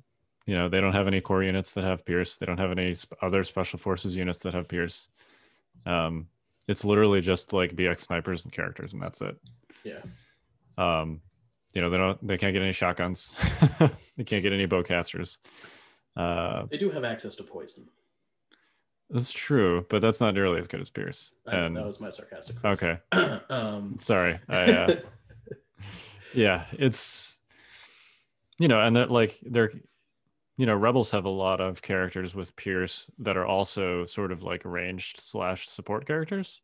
[0.46, 2.36] You know, they don't have any core units that have Pierce.
[2.36, 5.08] They don't have any sp- other special forces units that have Pierce.
[5.86, 6.28] Um,
[6.68, 9.36] it's literally just like BX snipers and characters, and that's it.
[9.84, 10.00] yeah,
[10.76, 11.20] Um,
[11.72, 13.34] you know, they don't, they can't get any shotguns.
[14.16, 15.38] they can't get any bowcasters.
[16.16, 17.86] Uh, they do have access to poison.
[19.10, 21.32] that's true, but that's not nearly as good as Pierce.
[21.46, 22.58] I, And that was my sarcastic.
[22.60, 22.82] phrase.
[22.82, 24.38] okay, um, sorry.
[24.48, 24.96] I, uh,
[26.34, 27.38] yeah it's
[28.58, 29.72] you know and that like they're
[30.56, 34.42] you know rebels have a lot of characters with pierce that are also sort of
[34.42, 36.60] like ranged slash support characters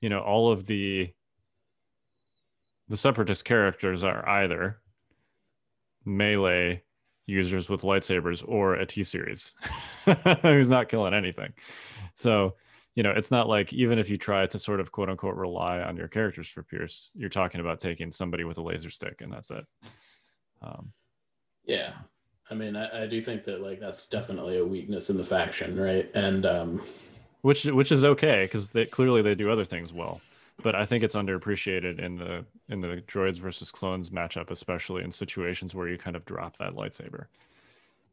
[0.00, 1.12] you know all of the
[2.88, 4.80] the separatist characters are either
[6.04, 6.82] melee
[7.26, 9.52] users with lightsabers or a T series
[10.42, 11.52] who's not killing anything.
[12.14, 12.56] So,
[12.94, 15.80] you know, it's not like even if you try to sort of quote unquote rely
[15.80, 19.32] on your characters for Pierce, you're talking about taking somebody with a laser stick and
[19.32, 19.64] that's it.
[20.62, 20.92] Um,
[21.88, 21.92] Yeah.
[22.50, 25.78] I mean, I, I do think that like that's definitely a weakness in the faction,
[25.78, 26.10] right?
[26.14, 26.82] And um
[27.42, 30.20] which which is okay because they clearly they do other things well.
[30.62, 35.10] But I think it's underappreciated in the in the droids versus clones matchup, especially in
[35.10, 37.26] situations where you kind of drop that lightsaber.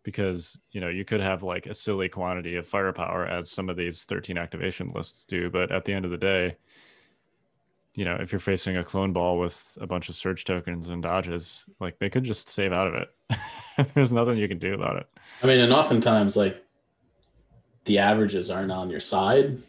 [0.04, 3.78] Because you know you could have like a silly quantity of firepower as some of
[3.78, 6.58] these 13 activation lists do, but at the end of the day,
[7.95, 11.04] you know, if you're facing a clone ball with a bunch of surge tokens and
[11.04, 13.89] dodges, like they could just save out of it.
[13.93, 15.08] There's nothing you can do about it.
[15.43, 16.63] I mean, and oftentimes like
[17.86, 19.62] the averages aren't on your side.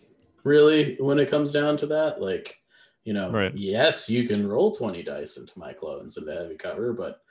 [0.45, 2.21] really when it comes down to that.
[2.21, 2.59] Like,
[3.05, 3.57] you know, Right.
[3.57, 7.23] yes, you can roll 20 dice into my clones into heavy cover, but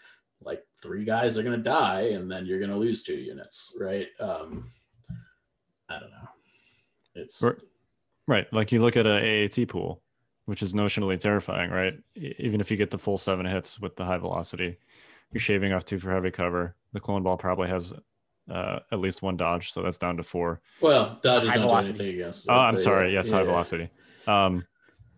[0.44, 4.08] like three guys are gonna die and then you're gonna lose two units, right?
[4.20, 4.70] Um
[5.90, 6.28] I don't know.
[7.16, 7.44] It's.
[8.28, 8.48] Right.
[8.54, 10.02] Like you look at a AAT pool,
[10.46, 11.94] which is notionally terrifying, right?
[12.16, 14.78] Even if you get the full seven hits with the high velocity,
[15.32, 16.76] you're shaving off two for heavy cover.
[16.94, 17.94] The clone ball probably has
[18.50, 20.62] uh, at least one dodge, so that's down to four.
[20.82, 21.98] well, dodges High don't velocity.
[21.98, 22.50] do anything against.
[22.50, 23.10] Oh, I'm sorry.
[23.10, 23.46] yeah, Yes, yeah, high yeah.
[23.46, 23.90] velocity.
[24.28, 24.66] Um,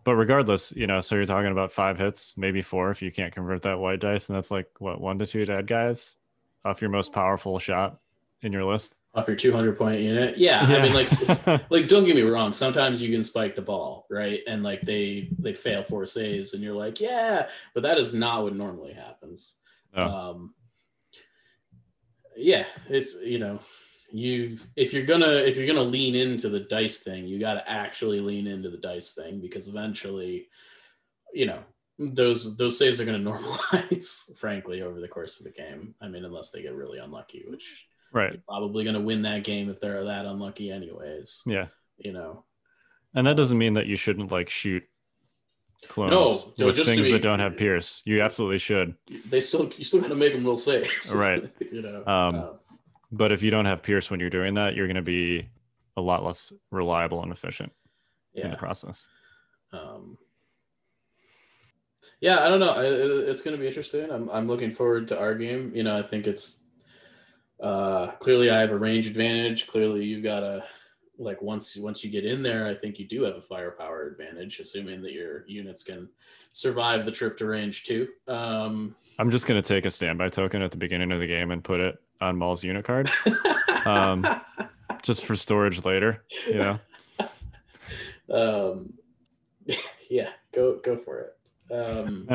[0.04, 3.34] but regardless, you know, so you're talking about five hits, maybe four if you can't
[3.34, 6.18] convert that white dice, and that's like what one to two dead guys
[6.66, 8.00] off your most powerful shot
[8.44, 9.00] in your list.
[9.16, 10.62] Off your 200 point unit, yeah.
[10.62, 11.10] I mean, like,
[11.70, 12.54] like don't get me wrong.
[12.54, 14.42] Sometimes you can spike the ball, right?
[14.48, 18.44] And like they they fail four saves, and you're like, yeah, but that is not
[18.44, 19.54] what normally happens.
[19.96, 20.04] No.
[20.04, 20.54] Um,
[22.36, 23.60] yeah, it's you know,
[24.12, 27.70] you've if you're gonna if you're gonna lean into the dice thing, you got to
[27.70, 30.48] actually lean into the dice thing because eventually,
[31.34, 31.60] you know,
[32.00, 35.96] those those saves are going to normalize, frankly, over the course of the game.
[36.02, 38.32] I mean, unless they get really unlucky, which right.
[38.32, 41.42] they're probably going to win that game if they're that unlucky, anyways.
[41.46, 41.68] Yeah.
[41.98, 42.46] You know,
[43.14, 44.84] And that doesn't mean that you shouldn't like shoot
[45.88, 46.12] clones
[46.58, 48.02] No, with things be- that don't have Pierce.
[48.06, 48.96] You absolutely should.
[49.30, 51.50] they still you still got to make them real saves, Right.
[51.72, 52.48] you know, Um, uh,
[53.12, 55.50] But if you don't have Pierce when you're doing that, you're going to be
[55.98, 57.72] a lot less reliable and efficient
[58.34, 59.08] in the process.
[59.72, 60.18] Um,
[62.20, 62.80] yeah, I don't know.
[62.82, 64.10] It- It's going to be interesting.
[64.10, 65.72] I'm, I'm looking forward to our game.
[65.76, 66.62] You know, I think it's
[67.64, 69.68] uh, clearly I have a range advantage.
[69.68, 70.64] Clearly, you've got a
[71.18, 74.60] like once once you get in there, I think you do have a firepower advantage,
[74.60, 76.10] assuming that your units can
[76.52, 78.10] survive the trip to range too.
[78.28, 81.52] Um, I'm just going to take a standby token at the beginning of the game
[81.52, 83.10] and put it on Maul's unit card
[83.86, 84.26] Um,
[85.02, 86.24] just for storage later.
[86.48, 86.80] You know,
[88.70, 88.94] um,
[90.10, 91.74] yeah, go go for it.
[91.74, 92.28] Um,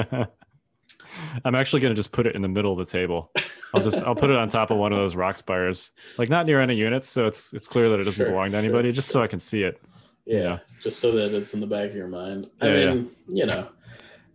[1.45, 3.33] I'm actually going to just put it in the middle of the table.
[3.73, 6.47] I'll just I'll put it on top of one of those rock spires, like not
[6.47, 8.59] near any units, so it's it's clear that it doesn't Sure, belong to sure.
[8.59, 9.83] anybody, just so I can see it.
[10.27, 10.61] yeah, Yeah.
[10.81, 12.49] just so that it's in the back of your mind.
[12.61, 13.69] I Yeah, mean, you know,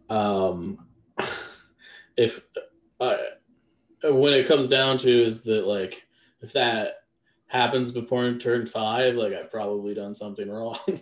[0.10, 0.80] um,
[2.18, 2.42] if
[3.00, 3.18] uh,
[4.04, 6.04] when it comes down to is that like
[6.42, 6.96] if that
[7.48, 10.80] happens before turn five, like I've probably done something wrong.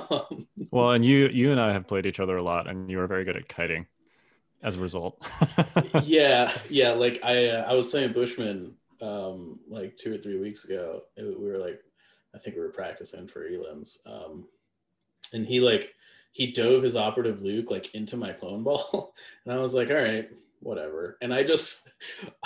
[0.00, 3.00] um, Well, and you you and I have played each other a lot, and you
[3.00, 3.86] are very good at kiting.
[4.64, 5.22] As a result,
[6.04, 6.92] yeah, yeah.
[6.92, 8.72] Like I, uh, I was playing Bushman
[9.02, 11.02] um, like two or three weeks ago.
[11.16, 11.80] It- we were like,
[12.34, 14.46] I think we were practicing for elims, um,
[15.34, 15.92] and he like
[16.32, 19.96] he dove his operative Luke like into my clone ball, and I was like, all
[19.96, 21.18] right, whatever.
[21.20, 21.90] And I just,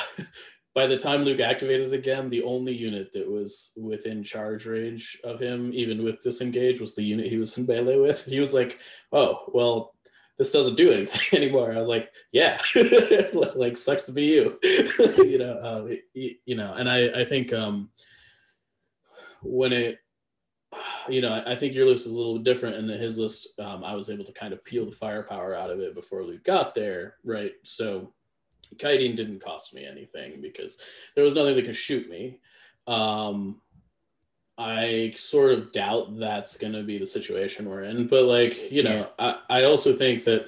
[0.74, 5.40] by the time Luke activated again, the only unit that was within charge range of
[5.40, 8.24] him, even with disengage, was the unit he was in melee with.
[8.24, 8.80] He was like,
[9.12, 9.94] oh well
[10.38, 11.72] this doesn't do anything anymore.
[11.72, 12.58] I was like, yeah,
[13.54, 17.90] like sucks to be you, you know, uh, you, know, and I, I think um,
[19.42, 19.98] when it,
[21.08, 23.82] you know, I think your list is a little different and that his list, um,
[23.82, 26.74] I was able to kind of peel the firepower out of it before Luke got
[26.74, 27.16] there.
[27.24, 27.52] Right.
[27.64, 28.12] So
[28.78, 30.78] kiting didn't cost me anything because
[31.14, 32.40] there was nothing that could shoot me.
[32.86, 33.60] Um,
[34.58, 38.08] I sort of doubt that's going to be the situation we're in.
[38.08, 40.46] But, like, you know, I, I also think that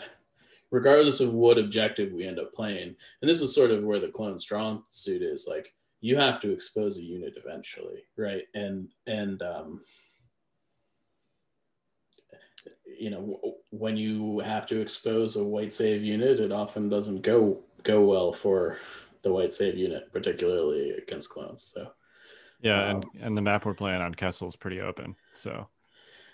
[0.72, 4.08] regardless of what objective we end up playing, and this is sort of where the
[4.08, 8.44] clone strong suit is like, you have to expose a unit eventually, right?
[8.54, 9.82] And, and, um,
[12.98, 17.22] you know, w- when you have to expose a white save unit, it often doesn't
[17.22, 18.76] go go well for
[19.22, 21.70] the white save unit, particularly against clones.
[21.74, 21.92] So,
[22.62, 25.68] yeah, and Um, and the map we're playing on Kessel is pretty open, so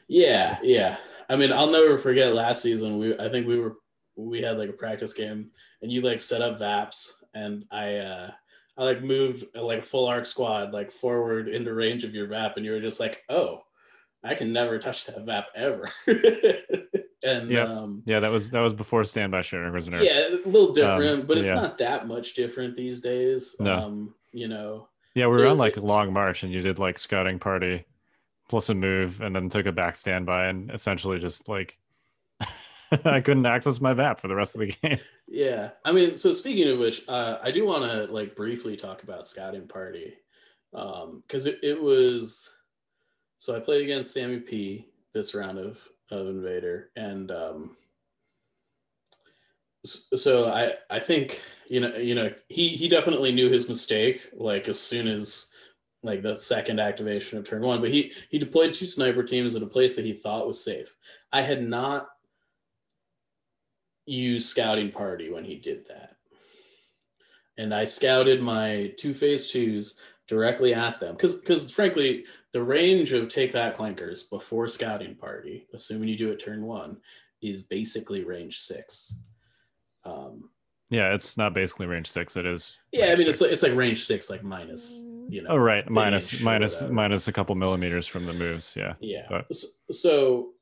[0.08, 0.96] Yeah, It's- yeah.
[1.28, 2.98] I mean, I'll never forget last season.
[2.98, 3.76] We I think we were
[4.14, 5.50] we had like a practice game,
[5.82, 8.30] and you like set up Vaps, and I uh
[8.78, 12.64] I like moved like full arc squad like forward into range of your Vap, and
[12.64, 13.62] you were just like, oh,
[14.22, 15.90] I can never touch that Vap ever.
[17.24, 17.68] and Yep.
[17.68, 21.38] um, yeah, that was that was before standby sharing was yeah, a little different, but
[21.38, 21.54] it's yeah.
[21.54, 23.56] not that much different these days.
[23.58, 23.76] No.
[23.76, 26.78] Um, you know, Yeah, we were So on like a long march, and you did
[26.78, 27.86] like scouting party
[28.50, 31.78] plus a move, and then took a back standby, and essentially just like
[33.04, 34.98] I couldn't access my map for the rest of the game.
[35.26, 39.04] Yeah, I mean, so speaking of which, uh, I do want to like briefly talk
[39.04, 40.12] about scouting party,
[40.70, 42.50] because it, it was.
[43.38, 47.76] So I played against Sammy P this round of of Invader, and um,
[49.86, 54.68] so I I think you know you know he he definitely knew his mistake like
[54.68, 55.52] as soon as
[56.02, 57.80] like the second activation of turn one.
[57.80, 60.96] But he he deployed two sniper teams at a place that he thought was safe.
[61.32, 62.08] I had not
[64.06, 66.16] used scouting party when he did that,
[67.58, 73.12] and I scouted my two phase twos directly at them because because frankly the range
[73.12, 76.96] of take that clankers before scouting party, assuming you do it turn one,
[77.42, 79.16] is basically range six.
[80.06, 80.50] Um,
[80.90, 82.36] Yeah, it's not basically range six.
[82.36, 82.76] It is.
[82.92, 85.50] yeah, I range mean it's like, it's like range six, like minus you know.
[85.50, 86.94] Oh right, minus inch or minus whatever.
[86.94, 88.74] minus a couple millimeters from the moves.
[88.76, 88.94] Yeah.
[89.00, 89.26] Yeah.
[89.28, 90.52] But- So, so,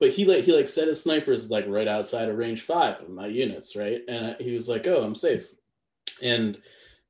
[0.00, 3.08] but he like he like set his snipers like right outside of range five of
[3.10, 4.00] my units, right?
[4.08, 5.46] And he was like, "Oh, I'm safe,"
[6.20, 6.58] and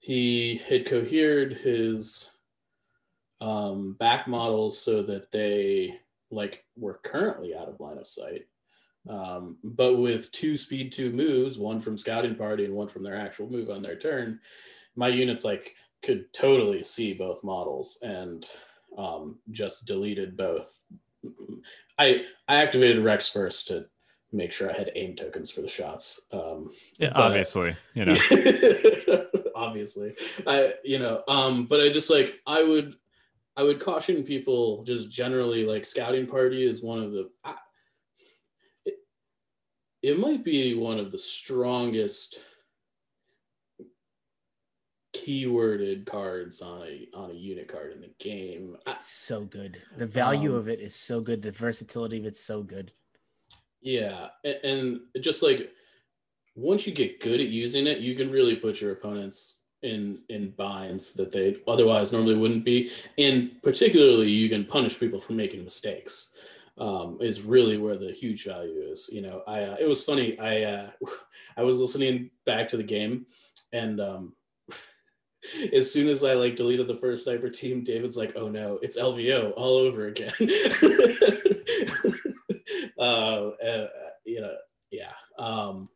[0.00, 2.30] he had cohered his
[3.40, 5.98] um, back models so that they
[6.30, 8.46] like were currently out of line of sight.
[9.09, 13.16] Um, but with two speed two moves, one from scouting party and one from their
[13.16, 14.40] actual move on their turn,
[14.96, 18.46] my units like could totally see both models and
[18.96, 20.84] um, just deleted both.
[21.98, 23.86] I I activated Rex first to
[24.32, 26.20] make sure I had aim tokens for the shots.
[26.32, 28.16] Um, Yeah, but- obviously, you know.
[29.55, 30.14] obviously,
[30.46, 32.94] I you know, um, but I just like I would
[33.57, 37.30] I would caution people just generally like scouting party is one of the.
[37.44, 37.55] I,
[40.05, 42.40] it might be one of the strongest
[45.16, 48.76] keyworded cards on a on a unit card in the game.
[48.86, 49.80] It's so good.
[49.96, 51.40] The value Um, of it is so good.
[51.40, 52.92] The versatility of it's so good.
[53.80, 55.72] Yeah, a- and just like
[56.55, 60.50] once you get good at using it, you can really put your opponents in in
[60.50, 62.90] binds that they otherwise normally wouldn't be.
[63.16, 66.34] And particularly, you can punish people for making mistakes.
[66.76, 69.08] Um, is really where the huge value is.
[69.12, 70.36] You know, I uh, it was funny.
[70.40, 70.90] I uh,
[71.56, 73.26] I was listening back to the game,
[73.72, 74.32] and um,
[75.72, 78.98] as soon as I like deleted the first sniper team, David's like, "Oh no, it's
[78.98, 80.32] LVO all over again."
[82.98, 83.86] uh, uh,
[84.24, 84.56] you know,
[84.90, 85.12] yeah.
[85.38, 85.88] Um,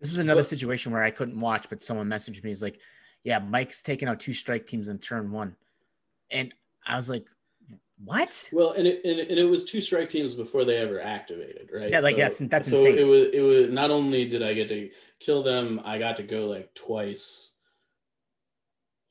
[0.00, 2.50] This was another Well- situation where I couldn't watch, but someone messaged me.
[2.50, 2.80] He's like,
[3.24, 5.56] "Yeah, Mike's taking out two strike teams in turn one,"
[6.30, 6.52] and
[6.86, 7.24] I was like,
[8.04, 11.00] "What?" well, and it, and it and it was two strike teams before they ever
[11.00, 11.90] activated, right?
[11.90, 12.98] Yeah, like, that's- that's so insane.
[12.98, 14.90] It was it was not only did I get to
[15.20, 17.56] kill them, I got to go like twice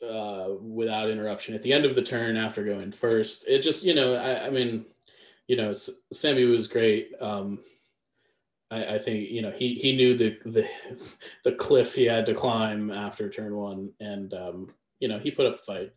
[0.08, 3.46] uh, without interruption at the end of the turn after going first.
[3.48, 4.86] It just you know I, I mean
[5.48, 7.12] you know S- Sammy was great.
[7.22, 7.60] Um,
[8.72, 10.68] I, I think you know he he knew the the
[11.44, 15.46] the cliff he had to climb after turn one, and um, you know he put
[15.46, 15.92] up a fight.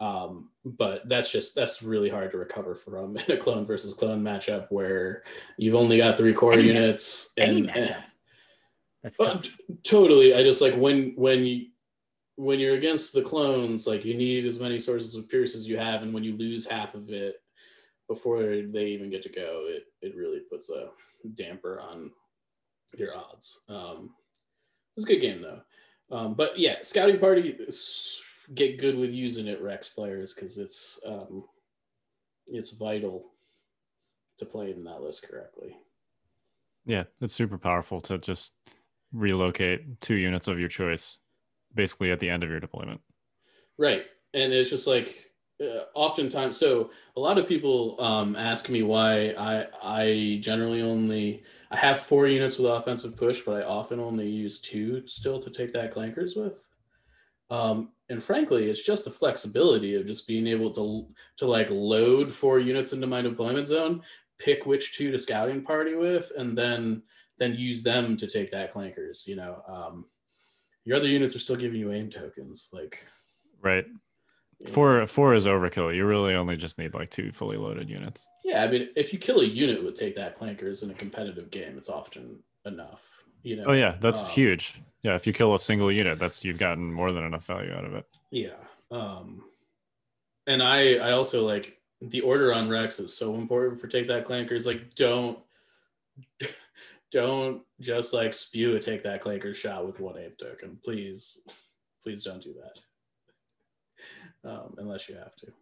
[0.00, 4.22] Um, but that's just that's really hard to recover from in a clone versus clone
[4.22, 5.22] matchup where
[5.58, 7.32] you've only got three core Any units.
[7.36, 8.04] Any and, matchup.
[9.02, 9.58] That's uh, tough.
[9.82, 10.34] totally.
[10.34, 11.66] I just like when when you
[12.36, 15.76] when you're against the clones, like you need as many sources of pierce as you
[15.76, 17.36] have, and when you lose half of it
[18.08, 20.88] before they even get to go, it it really puts a
[21.34, 22.10] damper on
[22.96, 23.60] your odds.
[23.68, 25.60] Um, it was a good game though.
[26.10, 28.22] Um, but yeah, scouting party s-
[28.54, 31.44] get good with using it, Rex players, because it's um,
[32.46, 33.32] it's vital
[34.38, 35.76] to playing that list correctly.
[36.86, 38.54] Yeah, it's super powerful to just
[39.12, 41.18] relocate two units of your choice
[41.74, 43.00] basically at the end of your deployment.
[43.78, 44.04] Right.
[44.34, 45.30] And it's just like
[45.60, 51.44] uh, oftentimes so a lot of people um, ask me why I I generally only
[51.70, 55.50] I have four units with offensive push, but I often only use two still to
[55.50, 56.66] take that clankers with.
[57.50, 61.06] Um, and frankly, it's just the flexibility of just being able to
[61.38, 64.02] to like load four units into my deployment zone,
[64.38, 67.02] pick which two to scouting party with, and then
[67.38, 69.26] then use them to take that clankers.
[69.26, 70.06] You know, um,
[70.84, 73.06] your other units are still giving you aim tokens, like
[73.60, 73.86] Right.
[74.68, 75.94] Four four is overkill.
[75.94, 78.28] You really only just need like two fully loaded units.
[78.44, 81.50] Yeah, I mean, if you kill a unit with take that clankers in a competitive
[81.50, 83.24] game, it's often enough.
[83.42, 83.64] You know.
[83.68, 84.80] Oh yeah, that's Um, huge.
[85.02, 87.84] Yeah, if you kill a single unit, that's you've gotten more than enough value out
[87.84, 88.06] of it.
[88.30, 88.56] Yeah.
[88.90, 89.44] Um,
[90.46, 94.26] and I I also like the order on Rex is so important for take that
[94.26, 94.66] clankers.
[94.66, 95.38] Like, don't
[97.10, 100.78] don't just like spew a take that clanker shot with one aim token.
[100.84, 101.38] Please,
[102.02, 102.80] please don't do that.
[104.48, 105.52] Um, unless you have to.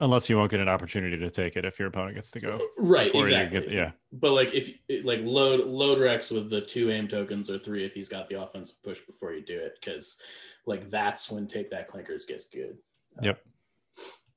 [0.00, 2.60] Unless you won't get an opportunity to take it if your opponent gets to go.
[2.78, 3.12] Right.
[3.12, 3.60] Exactly.
[3.60, 3.90] get- yeah.
[4.12, 4.70] But like if
[5.04, 8.40] like load load Rex with the two aim tokens or three if he's got the
[8.40, 10.18] offensive push before you do it because
[10.66, 12.78] like that's when take that clankers gets good.
[13.18, 13.40] Uh, Yep.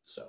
[0.06, 0.24] So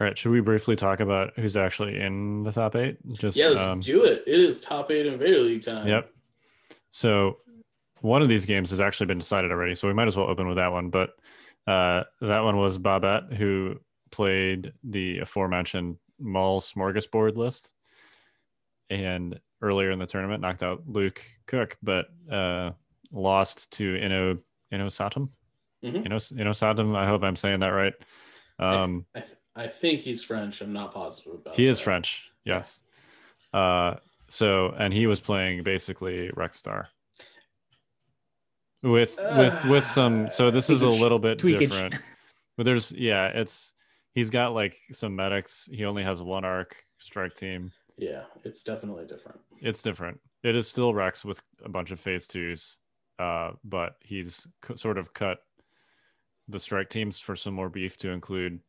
[0.00, 2.96] All right, should we briefly talk about who's actually in the top eight?
[3.12, 4.24] Just yeah, let's um, do it.
[4.26, 5.86] It is top eight Invader League time.
[5.86, 6.10] Yep.
[6.90, 7.38] So
[8.00, 10.46] one of these games has actually been decided already, so we might as well open
[10.48, 10.88] with that one.
[10.88, 11.10] But
[11.66, 13.76] uh, that one was Babette, who
[14.10, 17.70] played the aforementioned Maul Smorgasbord list,
[18.88, 22.70] and earlier in the tournament knocked out Luke Cook, but uh,
[23.12, 24.38] lost to Ino
[24.72, 25.28] Inosatum.
[25.84, 26.06] Mhm.
[26.06, 26.96] Inos Inosatum.
[26.96, 27.94] I hope I'm saying that right.
[28.58, 30.60] Um, I, th- I think he's French.
[30.60, 31.56] I'm not positive about.
[31.56, 31.80] he is.
[31.80, 32.30] French.
[32.44, 32.80] Yes.
[33.52, 33.94] Uh,
[34.28, 36.86] so and he was playing basically Rexstar.
[38.82, 41.58] With with with some so this is a little bit Tweakage.
[41.58, 41.94] different.
[42.56, 43.74] But there's yeah, it's
[44.14, 45.68] he's got like some medics.
[45.70, 47.72] He only has one arc strike team.
[47.98, 49.40] Yeah, it's definitely different.
[49.60, 50.20] It's different.
[50.42, 52.78] It is still Rex with a bunch of phase twos,
[53.18, 55.38] uh, but he's c- sort of cut
[56.48, 58.60] the strike teams for some more beef to include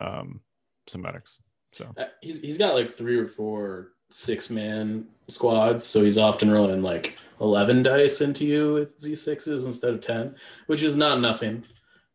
[0.00, 0.40] um,
[0.86, 1.38] some medics.
[1.72, 6.50] So Uh, He's he's got like three or four six man squads, so he's often
[6.50, 10.34] rolling like eleven dice into you with Z sixes instead of ten,
[10.66, 11.64] which is not nothing.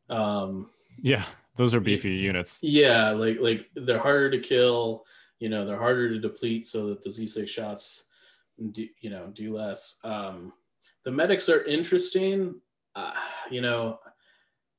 [0.10, 0.70] Um,
[1.02, 1.24] yeah,
[1.56, 2.60] those are beefy units.
[2.62, 5.06] yeah, like like they're harder to kill.
[5.40, 8.06] You know, they're harder to deplete, so that the Z six shots,
[8.72, 10.00] do, you know, do less.
[10.04, 10.54] Um,
[11.04, 12.56] the medics are interesting.
[12.96, 13.14] Uh,
[13.50, 14.00] you know,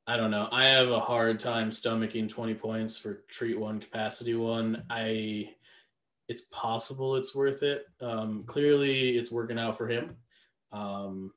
[0.07, 0.49] I don't know.
[0.53, 4.85] I have a hard time stomaching 20 points for treat one, capacity one.
[4.89, 5.51] I
[6.29, 7.85] it's possible it's worth it.
[8.01, 10.16] Um, clearly it's working out for him.
[10.72, 11.33] Um,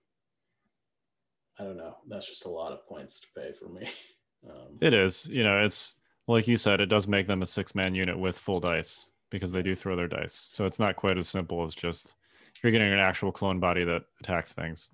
[1.59, 1.95] I don't know.
[2.07, 3.89] That's just a lot of points to pay for me.
[4.47, 5.95] Um, It is, you know, it's
[6.27, 9.51] like you said, it does make them a six man unit with full dice because
[9.51, 10.47] they do throw their dice.
[10.51, 12.13] So it's not quite as simple as just
[12.61, 14.91] you're getting an actual clone body that attacks things.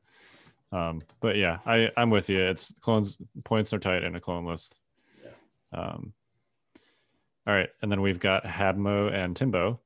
[0.72, 2.40] Um, but yeah, I, I'm with you.
[2.40, 4.82] It's clones points are tight in a clone list.
[5.22, 5.80] Yeah.
[5.80, 6.14] Um,
[7.46, 9.82] all right, and then we've got Habmo and Timbo.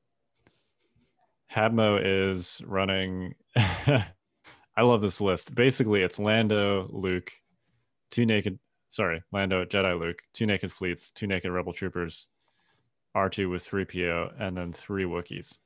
[1.52, 3.34] Habmo is running.
[3.56, 5.54] I love this list.
[5.54, 7.32] Basically, it's Lando, Luke,
[8.10, 8.58] two naked.
[8.90, 12.28] Sorry, Lando, Jedi, Luke, two naked fleets, two naked rebel troopers,
[13.16, 15.58] R2 with three PO, and then three Wookiees.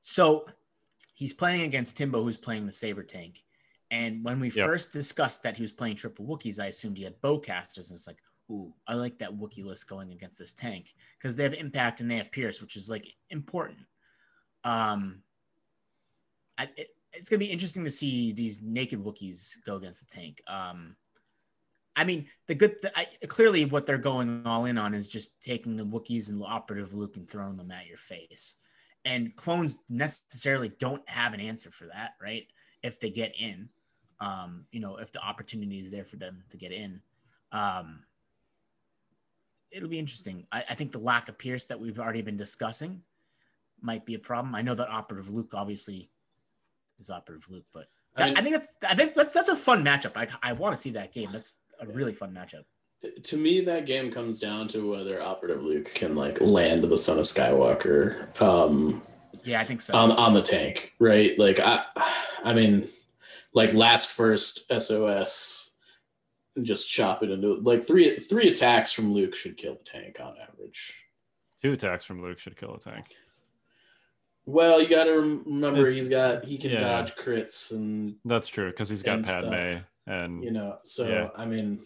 [0.00, 0.46] So
[1.14, 3.42] he's playing against Timbo, who's playing the Saber tank.
[3.90, 4.66] And when we Yep.
[4.66, 7.90] first discussed that he was playing triple Wookiees, I assumed he had bowcasters.
[7.90, 8.18] And it's like,
[8.50, 12.10] ooh, I like that Wookiee list going against this tank because they have impact and
[12.10, 13.78] they have Pierce, which is like important.
[14.64, 15.22] Um,
[16.58, 20.40] I, it, it's gonna be interesting to see these naked Wookiees go against the tank.
[20.46, 20.96] Um,
[21.94, 25.40] I mean, the good, th- I, clearly what they're going all in on is just
[25.42, 28.56] taking the Wookiees and operative Luke and throwing them at your face
[29.06, 32.46] and clones necessarily don't have an answer for that, right?
[32.82, 33.68] If they get in,
[34.20, 37.00] um, you know, if the opportunity is there for them to get in,
[37.52, 38.00] um,
[39.76, 40.46] it'll be interesting.
[40.50, 43.02] I, I think the lack of Pierce that we've already been discussing
[43.82, 44.54] might be a problem.
[44.54, 46.10] I know that operative Luke obviously
[46.98, 49.84] is operative Luke, but I mean- I think that's I think that's, that's a fun
[49.84, 50.12] matchup.
[50.16, 51.28] I, I want to see that game.
[51.30, 52.64] That's a really fun matchup.
[53.22, 57.18] to me, that game comes down to whether Operative Luke can like land the Son
[57.18, 59.02] of Skywalker um,
[59.44, 59.94] Yeah, I think so.
[59.94, 61.38] on on the tank, right?
[61.38, 61.84] Like I,
[62.42, 62.88] I mean,
[63.52, 65.65] like last first SOS,
[66.62, 70.34] just chop it into like three three attacks from Luke should kill the tank on
[70.40, 70.94] average.
[71.62, 73.06] Two attacks from Luke should kill a tank.
[74.44, 75.12] Well, you got to
[75.44, 76.78] remember It's- he's got he can yeah.
[76.78, 79.44] dodge crits and That's true because he's got And stuff.
[79.44, 79.78] Padme
[80.08, 81.30] and you know so Yeah.
[81.34, 81.80] i mean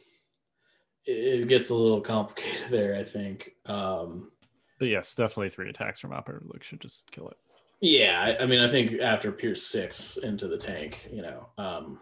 [1.07, 4.31] it, it gets a little complicated there i think um
[4.79, 7.37] but yes, definitely three attacks from Operative Luke should just kill it.
[7.81, 11.99] yeah I, I mean i think after pierce six into the tank you know um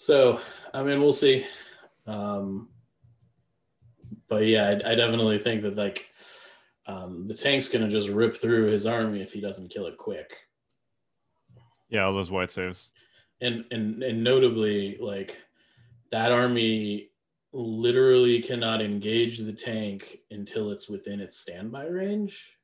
[0.00, 0.40] so
[0.72, 1.44] i mean we'll see
[2.06, 2.68] um
[4.28, 6.06] but yeah i, I definitely think that like
[6.86, 10.36] um the tank's gonna just rip through his army if he doesn't kill it quick
[11.90, 12.90] Yeah, all those white saves.
[13.40, 15.36] and and and notably like
[16.12, 17.10] that army
[17.52, 22.54] literally cannot engage the tank until it's within its standby range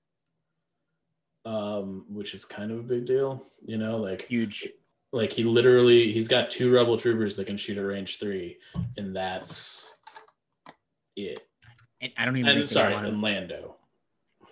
[1.46, 4.68] um which is kind of a big deal you know like Huge.
[5.14, 8.58] Like he literally he's got two rebel troopers that can shoot at range three
[8.96, 9.94] and that's
[11.16, 11.38] it
[12.00, 13.76] And I don't even and think sorry and lando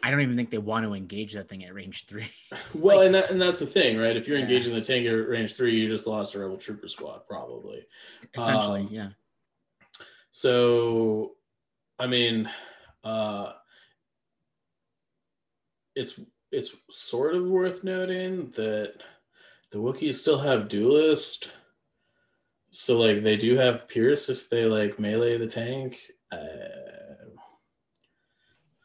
[0.04, 2.26] I don't even think they want to engage that thing at range three.
[2.74, 4.44] well Like- and that and that's the thing right if you're Yeah.
[4.44, 7.84] engaging the tank at range three you just lost a rebel trooper squad probably
[8.34, 9.08] Essentially, Um, yeah.
[10.34, 11.32] So,
[11.98, 12.48] I mean,
[13.04, 13.52] uh,
[15.94, 16.18] it's
[16.50, 18.94] it's sort of worth noting that
[19.72, 21.50] the Wookiees still have duelist.
[22.70, 25.98] So like they do have Pierce if they like melee the tank.
[26.30, 26.38] Uh,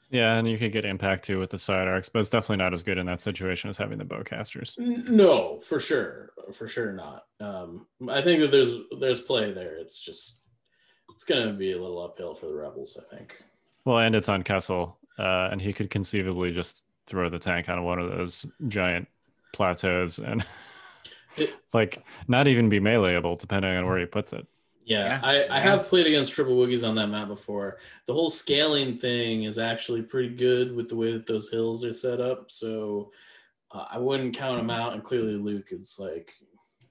[0.10, 2.74] Yeah, and you could get impact too with the side arcs, but it's definitely not
[2.74, 4.78] as good in that situation as having the bowcasters.
[4.78, 7.26] No, for sure, for sure not.
[7.42, 9.76] Um, I think that there's there's play there.
[9.76, 10.44] It's just
[11.10, 12.98] it's gonna be a little uphill for the rebels.
[13.02, 13.44] I think.
[13.84, 17.84] Well, and it's on Kessel, uh, and he could conceivably just throw the tank on
[17.84, 19.08] one of those giant
[19.54, 20.46] plateaus and
[21.38, 24.48] It- like not even be meleeable depending on where he puts it.
[24.84, 25.62] Yeah, Yeah, I, I yeah.
[25.62, 27.78] have played against triple Wookiees on that map before.
[28.06, 31.92] The whole scaling thing is actually pretty good with the way that those hills are
[31.92, 32.52] set up.
[32.52, 33.12] So
[33.72, 34.94] uh, I wouldn't count him out.
[34.94, 36.32] And clearly, Luke is like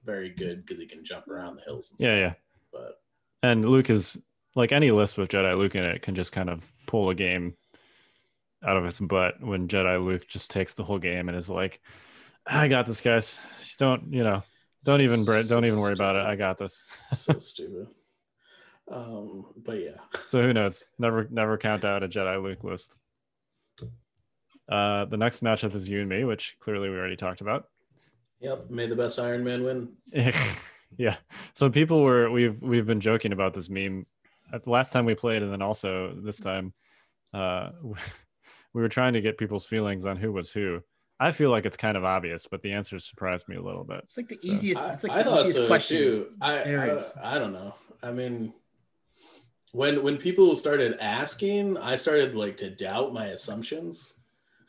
[0.04, 1.90] very good because he can jump around the hills.
[1.90, 2.18] And Yeah, stuff.
[2.18, 2.34] yeah.
[2.72, 3.00] But
[3.42, 4.18] And Luke is
[4.54, 7.56] like any list with Jedi Luke in it can just kind of pull a game
[8.62, 11.80] out of its butt when Jedi Luke just takes the whole game and is like,
[12.46, 13.38] I got this, guys.
[13.78, 14.42] Don't, you know,
[14.84, 16.24] don't even, don't even worry about it.
[16.24, 16.84] I got this.
[17.14, 17.88] so stupid.
[18.90, 19.96] Um, but yeah,
[20.28, 20.88] So who knows?
[20.98, 22.98] Never, never count out a Jedi Luke list.
[24.68, 27.68] Uh, the next matchup is you and me, which clearly we already talked about.
[28.40, 28.70] yep.
[28.70, 29.88] May the best Iron Man win.
[30.96, 31.16] yeah.
[31.54, 34.06] So people were we've we've been joking about this meme
[34.52, 36.72] at the last time we played, and then also this time,
[37.32, 37.70] uh,
[38.74, 40.80] we were trying to get people's feelings on who was who.
[41.18, 44.00] I feel like it's kind of obvious, but the answer surprised me a little bit.
[44.04, 44.86] It's like the So- easiest.
[44.86, 45.96] It's like I the thought easiest so question.
[45.98, 46.26] too.
[46.40, 46.96] I, I.
[47.22, 47.74] I don't know.
[48.02, 48.52] I mean,
[49.72, 54.20] when when people started asking, I started like to doubt my assumptions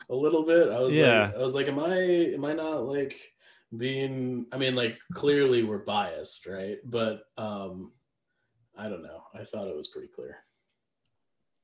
[0.08, 0.70] a little bit.
[0.70, 1.26] I was Yeah.
[1.26, 3.16] like, I was like, am I am I not like
[3.76, 4.46] being?
[4.50, 6.78] I mean, like clearly we're biased, right?
[6.84, 7.92] But um,
[8.76, 9.22] I don't know.
[9.34, 10.38] I thought it was pretty clear.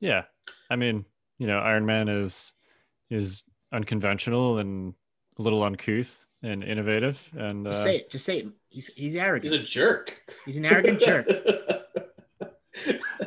[0.00, 0.24] Yeah,
[0.68, 1.06] I mean,
[1.38, 2.52] you know, Iron Man is
[3.08, 4.94] is unconventional and
[5.38, 8.10] a little uncouth and innovative, and uh, Just say it.
[8.10, 8.46] Just say it.
[8.68, 9.52] He's he's arrogant.
[9.52, 10.20] He's a jerk.
[10.44, 11.26] He's an arrogant jerk.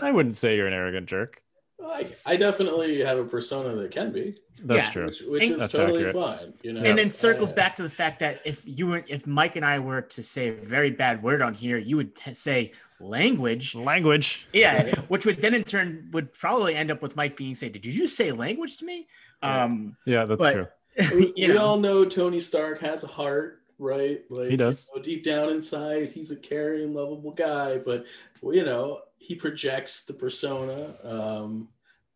[0.02, 1.42] I wouldn't say you're an arrogant jerk.
[1.84, 4.92] I, I definitely have a persona that can be, That's Yeah.
[4.92, 5.06] true.
[5.06, 6.16] which, which And- is totally accurate.
[6.16, 6.54] fine.
[6.62, 9.26] You know, And then circles Uh, back to the fact that if you were, if
[9.26, 12.34] Mike and I were to say a very bad word on here, you would t-
[12.34, 13.74] say language.
[13.74, 14.48] Language.
[14.52, 17.86] Yeah, which would then in turn would probably end up with Mike being say, "Did
[17.86, 19.08] you just say language to me?"
[19.42, 20.68] Um, Yeah, that's But- true.
[21.16, 24.24] we, you we all know Tony Stark has a heart, right?
[24.32, 24.88] Like He does.
[24.90, 28.08] you know, deep down inside, he's a caring, lovable guy, but
[28.42, 30.96] well, you know, he projects the persona.
[31.04, 31.70] Um,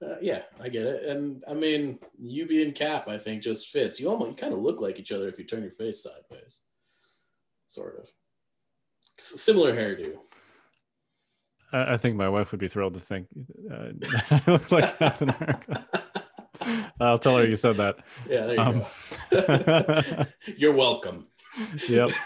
[0.04, 1.04] uh, yeah, I get it.
[1.06, 4.00] And I mean, you being Cap, I think just fits.
[4.00, 6.62] You almost you kind of look like each other if you turn your face sideways,
[7.66, 8.10] sort of.
[9.20, 10.18] S- similar hairdo.
[11.72, 13.28] I, I think my wife would be thrilled to think
[13.72, 13.90] uh,
[14.32, 15.86] I look like Captain America.
[17.02, 17.98] I'll tell her you said that.
[18.30, 18.86] Yeah, there you Um,
[19.32, 20.26] go.
[20.58, 21.28] You're welcome.
[21.90, 22.12] yep.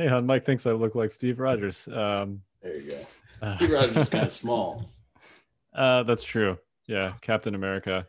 [0.00, 1.88] Hey, hon, Mike thinks I look like Steve Rogers.
[1.88, 2.92] Um, There you
[3.42, 3.50] go.
[3.50, 4.92] Steve Rogers is kind of small.
[5.74, 6.56] Uh, that's true.
[6.86, 8.06] Yeah, Captain America,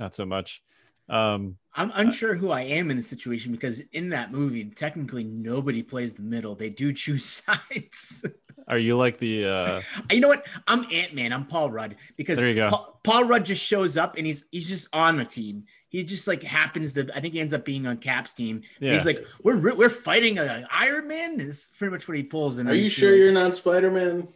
[0.00, 0.62] not so much.
[1.08, 5.80] Um, I'm unsure who I am in the situation because in that movie, technically nobody
[5.84, 8.26] plays the middle; they do choose sides.
[8.68, 9.46] Are you like the?
[9.46, 9.80] Uh,
[10.12, 10.46] you know what?
[10.66, 11.32] I'm Ant Man.
[11.32, 12.68] I'm Paul Rudd because There you go.
[12.68, 15.64] Paul, Paul Rudd just shows up and he's he's just on the team.
[15.90, 17.08] He just like happens to.
[17.14, 18.62] I think he ends up being on Cap's team.
[18.78, 21.40] yeah, He's like, we're we're fighting a Iron Man.
[21.40, 22.58] Is pretty much what he pulls.
[22.58, 24.28] And Are you sure like- you're not Spider Man?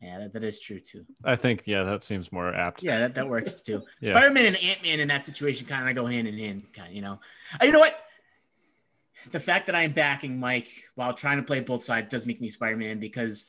[0.00, 1.04] Yeah, that, that is true too.
[1.24, 2.82] I think yeah, that seems more apt.
[2.82, 3.82] Yeah, that, that works too.
[4.00, 4.10] Yeah.
[4.10, 6.72] Spider Man and Ant Man in that situation kind of go hand in hand.
[6.72, 7.18] Kind of, you know.
[7.60, 7.98] Uh, you know what?
[9.30, 12.48] The fact that I'm backing Mike while trying to play both sides does make me
[12.48, 13.46] Spider Man because,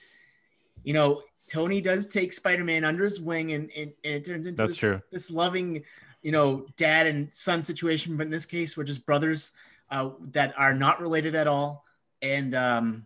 [0.84, 4.47] you know, Tony does take Spider Man under his wing and, and, and it turns
[4.47, 5.01] into That's this, true.
[5.11, 5.84] this loving,
[6.21, 8.17] you know, dad and son situation.
[8.17, 9.53] But in this case, we're just brothers
[9.89, 11.86] uh, that are not related at all.
[12.21, 13.05] And um,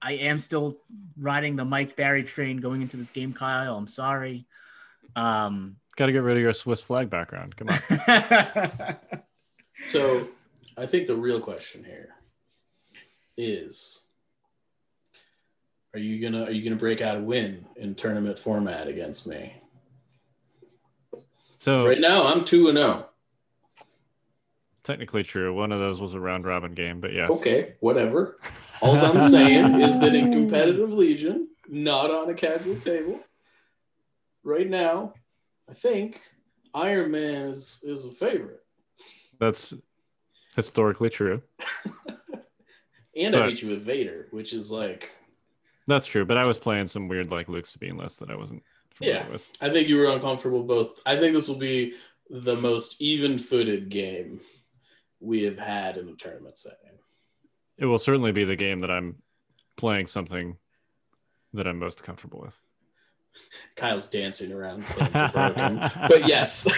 [0.00, 0.76] I am still
[1.18, 3.76] riding the Mike Barry train going into this game, Kyle.
[3.76, 4.46] I'm sorry.
[5.16, 7.56] Um, Got to get rid of your Swiss flag background.
[7.56, 8.96] Come on.
[9.86, 10.28] So
[10.76, 12.10] I think the real question here
[13.36, 14.02] is
[15.94, 19.54] are you gonna are you gonna break out a win in tournament format against me?
[21.56, 23.06] So Right now I'm two and oh.
[24.84, 25.54] technically true.
[25.54, 27.30] One of those was a round robin game, but yes.
[27.30, 28.38] Okay, whatever.
[28.82, 33.20] All I'm saying is that in competitive Legion, not on a casual table,
[34.44, 35.14] right now,
[35.68, 36.20] I think
[36.74, 38.62] Iron Man is, is a favorite.
[39.38, 39.72] That's
[40.56, 41.42] historically true.
[43.18, 45.08] And I beat you with Vader, which is like
[45.86, 46.26] That's true.
[46.26, 49.28] But I was playing some weird like Luke Sabine list that I wasn't familiar Yeah.
[49.32, 49.50] with.
[49.58, 51.00] I think you were uncomfortable both.
[51.06, 51.94] I think this will be
[52.28, 54.40] the most even-footed game
[55.20, 56.98] we have had in a tournament setting.
[57.78, 59.16] It will certainly be the game that I'm
[59.78, 60.58] playing something
[61.54, 62.58] that I'm most comfortable with.
[63.76, 65.78] Kyle's dancing around playing some broken.
[65.78, 66.68] but yes.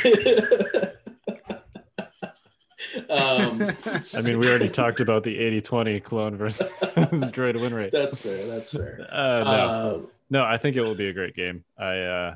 [3.10, 3.70] Um,
[4.14, 7.92] I mean, we already talked about the 80-20 clone versus droid win rate.
[7.92, 8.46] that's fair.
[8.46, 9.06] That's fair.
[9.10, 10.00] Uh, no, Uh,
[10.30, 11.64] no, I think it will be a great game.
[11.78, 12.34] I uh,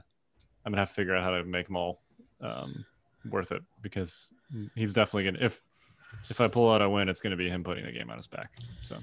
[0.65, 2.01] I'm gonna have to figure out how to make Maul
[2.41, 2.85] um,
[3.31, 4.33] worth it because
[4.75, 5.45] he's definitely gonna.
[5.45, 5.61] If
[6.31, 8.27] if I pull out a win, it's gonna be him putting the game on his
[8.29, 8.51] back.
[8.83, 8.99] So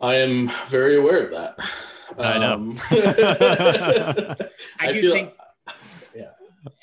[0.00, 1.58] I am very aware of that.
[2.18, 2.54] I know.
[2.54, 2.78] Um,
[4.78, 5.32] I, do feel- think,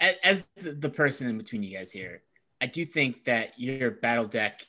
[0.01, 2.21] a- as the, the person in between you guys here,
[2.63, 4.61] I do think that your battle deck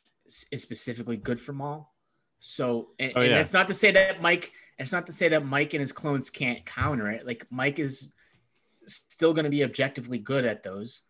[0.51, 1.95] is specifically good for Maul.
[2.41, 4.51] So, and, Oh, and it's not to say that Mike.
[4.81, 7.25] It's not to say that Mike and his clones can't counter it.
[7.25, 8.13] Like Mike is
[8.87, 11.05] still going to be objectively good at those.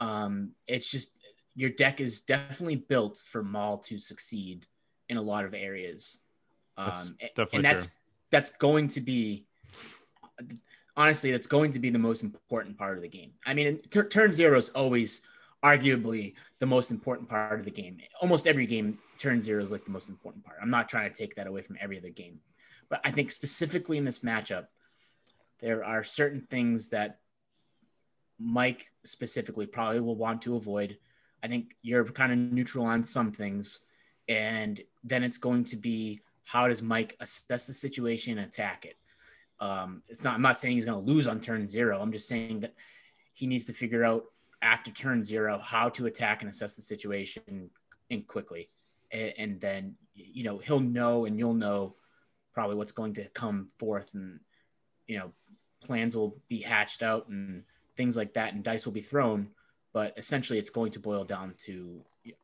[0.00, 1.16] Um, it's just
[1.54, 4.66] your deck is definitely built for Maul to succeed
[5.08, 6.18] in a lot of areas.
[6.76, 7.94] Um, That's a- definitely and that's true.
[8.32, 9.46] that's going to be
[10.96, 13.30] honestly that's going to be the most important part of the game.
[13.46, 15.22] I mean, tur- turn zero is always
[15.64, 17.98] arguably the most important part of the game.
[18.20, 20.58] Almost every game, turn zero is like the most important part.
[20.60, 22.40] I'm not trying to take that away from every other game,
[22.88, 24.66] but I think specifically in this matchup,
[25.60, 27.18] there are certain things that
[28.38, 30.98] Mike specifically probably will want to avoid.
[31.42, 33.80] I think you're kind of neutral on some things,
[34.28, 38.96] and then it's going to be how does Mike assess the situation and attack it.
[39.60, 40.34] Um, it's not.
[40.34, 42.00] I'm not saying he's going to lose on turn zero.
[42.00, 42.74] I'm just saying that
[43.32, 44.24] he needs to figure out
[44.64, 47.70] after turn zero how to attack and assess the situation
[48.10, 48.68] and quickly,
[49.12, 51.96] and, and then you know he'll know and you'll know
[52.52, 54.40] probably what's going to come forth, and
[55.06, 55.32] you know
[55.82, 57.64] plans will be hatched out and
[57.96, 59.48] things like that, and dice will be thrown.
[59.92, 62.00] But essentially, it's going to boil down to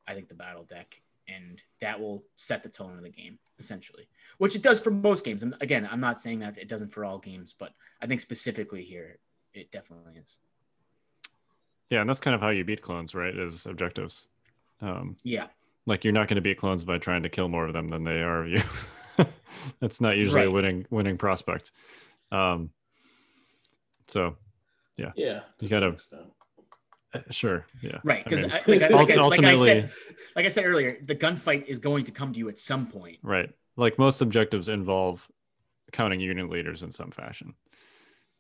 [0.07, 4.09] I think the battle deck, and that will set the tone of the game essentially
[4.41, 5.43] which it does for most games.
[5.43, 8.83] And again, I'm not saying that it doesn't for all games, but I think specifically
[8.83, 9.19] here,
[9.53, 10.41] it definitely is.
[11.91, 13.37] Yeah, and that's kind of how you beat clones, right?
[13.37, 14.27] Is objectives.
[14.81, 15.47] Um, Yeah.
[15.87, 18.05] like you're not going to beat clones by trying to kill more of them than
[18.05, 18.61] they are of you.
[19.81, 21.73] That's not usually a winning winning prospect.
[22.33, 22.71] Um,
[24.09, 24.37] so
[24.97, 25.13] yeah.
[25.17, 25.41] Yeah.
[25.61, 26.23] You to gotta- some extent.
[27.15, 28.23] uh, sure, yeah, Right.
[28.25, 29.91] Because mean, like, I- like, I- like I ultimately- said,
[30.37, 33.19] like I said earlier, the gunfight is going to come to you at some point.
[33.23, 33.51] right.
[33.77, 35.27] Like most objectives involve
[35.93, 37.55] counting unit leaders in some fashion.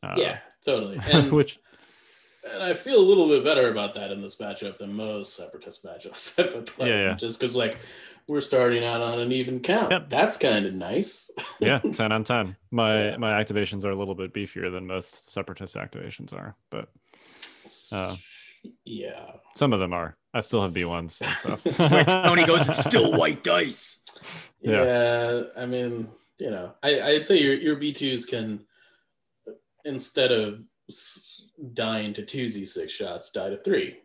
[0.03, 0.99] Uh, yeah, totally.
[1.11, 1.59] And, which
[2.53, 5.85] and I feel a little bit better about that in this matchup than most separatist
[5.85, 6.93] matchups I've been playing.
[6.93, 7.15] Yeah, yeah.
[7.15, 7.79] Just because like
[8.29, 9.91] we're starting out on an even count.
[9.91, 10.09] Yep.
[10.09, 11.31] That's kind of nice.
[11.61, 12.57] yeah, ten on ten.
[12.71, 13.17] My Yeah.
[13.17, 16.89] my activations are a little bit beefier than most separatist activations are, but
[17.93, 18.17] Uh,
[18.85, 19.33] yeah.
[19.57, 20.17] some of them are.
[20.33, 21.65] I still have B ones and stuff.
[22.07, 24.05] Tony goes, it's still white dice.
[24.61, 24.85] Yeah.
[24.85, 25.43] Yeah.
[25.57, 28.65] I mean, you know, I, I'd say your your B2s can
[29.85, 30.61] instead of
[31.73, 33.97] dying to two Z6 shots, die to three.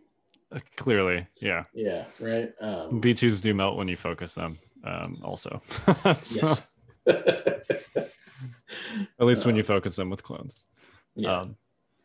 [0.78, 1.64] Clearly, yeah.
[1.74, 2.54] Yeah, right.
[2.62, 4.58] Um, B2s do melt when you focus them.
[4.84, 5.62] Um, also,
[6.32, 6.72] yes.
[7.08, 8.12] at
[9.20, 10.66] least when you focus them with clones.
[11.16, 11.40] yeah.
[11.40, 11.56] Um,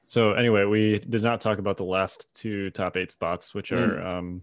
[0.06, 4.00] so anyway, we did not talk about the last two top eight spots, which are
[4.00, 4.06] Hmm.
[4.06, 4.42] um,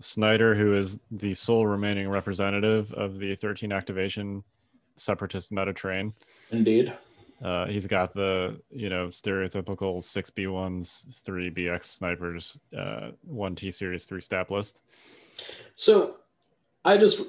[0.00, 4.42] Snyder, who is the sole remaining representative of the 13 activation
[4.96, 6.14] separatist meta train.
[6.50, 6.92] Indeed.
[7.42, 13.54] Uh, he's got the you know stereotypical six B ones, three BX snipers, uh, one
[13.54, 14.82] T series, three STAP list.
[15.74, 16.16] So
[16.84, 17.20] I just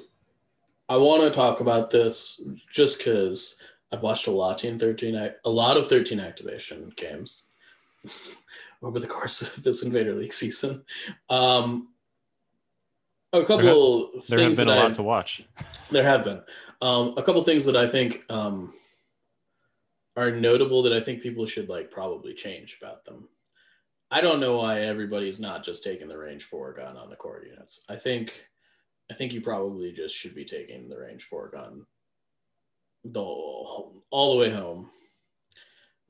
[0.88, 2.40] I want to talk about this
[2.70, 3.56] just because
[3.92, 7.44] I've watched a lot in 13 a lot of 13 activation games
[8.82, 10.84] over the course of this Invader League season.
[11.30, 11.88] Um,
[13.32, 15.44] a couple There have things been that a lot I, to watch.
[15.90, 16.40] there have been
[16.80, 18.74] um, a couple things that I think um,
[20.16, 23.28] are notable that I think people should like probably change about them.
[24.10, 27.42] I don't know why everybody's not just taking the range four gun on the core
[27.44, 27.84] units.
[27.88, 28.46] I think
[29.10, 31.84] I think you probably just should be taking the range four gun
[33.04, 34.90] the all the way home.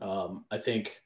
[0.01, 1.01] Um, I think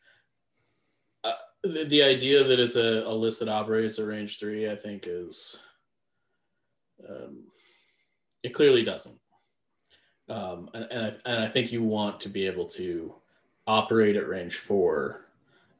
[1.25, 1.33] uh,
[1.63, 5.05] the, the idea that it's a, a list that operates at range three, I think
[5.07, 5.63] is
[7.09, 7.45] um,
[8.43, 9.19] it clearly doesn't.
[10.29, 13.15] Um, and, and, I, and I think you want to be able to
[13.67, 15.27] operate at range four.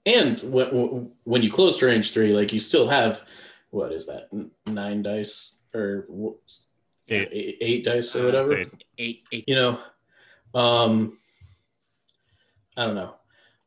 [0.07, 3.25] And when, when you close to range three, like you still have,
[3.71, 4.29] what is that,
[4.67, 6.37] nine dice or what-
[7.11, 7.29] Eight.
[7.33, 8.59] eight, eight dice or Uh, whatever?
[8.59, 8.69] Eight.
[8.99, 9.45] Eight, eight.
[9.47, 9.79] you know
[10.55, 11.17] um
[12.77, 13.15] i don't know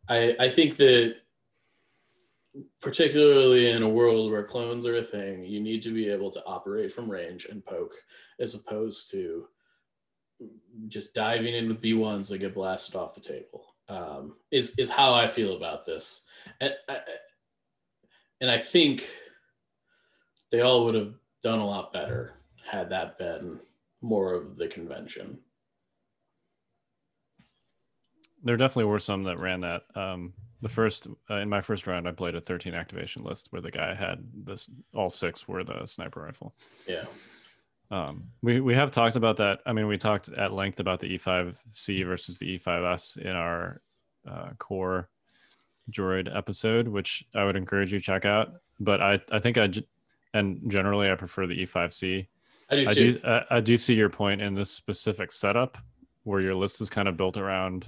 [0.09, 1.15] i i think that
[2.81, 6.43] particularly in a world where clones are a thing you need to be able to
[6.45, 7.95] operate from range and poke
[8.39, 9.47] as opposed to
[10.87, 15.13] just diving in with b1s that get blasted off the table Um, is is how
[15.13, 16.25] I feel about this,
[16.59, 16.99] and I,
[18.39, 19.07] and I think
[20.51, 21.13] they all would have
[21.43, 22.33] done a lot better
[22.63, 23.59] had that been
[24.01, 25.39] more of the convention.
[28.43, 29.83] There definitely were some that ran that.
[29.95, 33.61] Um, the first uh, in my first round, I played a 13 activation list where
[33.61, 34.69] the guy had this.
[34.93, 36.55] All six were the sniper rifle.
[36.87, 37.05] Yeah.
[37.91, 39.59] Um, we we have talked about that.
[39.65, 43.81] I mean, we talked at length about the E5C versus the E5S in our
[44.27, 45.09] uh, core
[45.91, 48.53] droid episode, which I would encourage you to check out.
[48.79, 49.69] But I I think I,
[50.33, 52.27] and generally I prefer the E5C.
[52.69, 55.77] I do I do I, I do see your point in this specific setup
[56.23, 57.87] where your list is kind of built around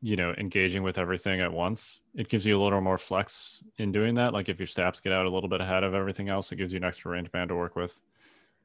[0.00, 3.90] you know engaging with everything at once it gives you a little more flex in
[3.90, 6.52] doing that like if your STAPs get out a little bit ahead of everything else
[6.52, 7.98] it gives you an extra range band to work with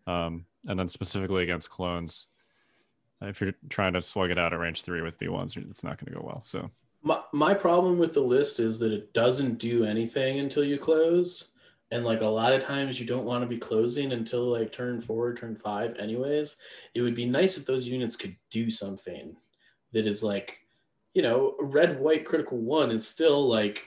[0.07, 2.27] um, and then specifically against clones
[3.21, 6.13] if you're trying to slug it out at range three with b1s it's not going
[6.13, 6.69] to go well so
[7.01, 11.51] my, my problem with the list is that it doesn't do anything until you close
[11.91, 15.01] and like a lot of times you don't want to be closing until like turn
[15.01, 16.57] four turn five anyways
[16.93, 19.35] it would be nice if those units could do something
[19.91, 20.59] that is like
[21.13, 23.85] you know red white critical one is still like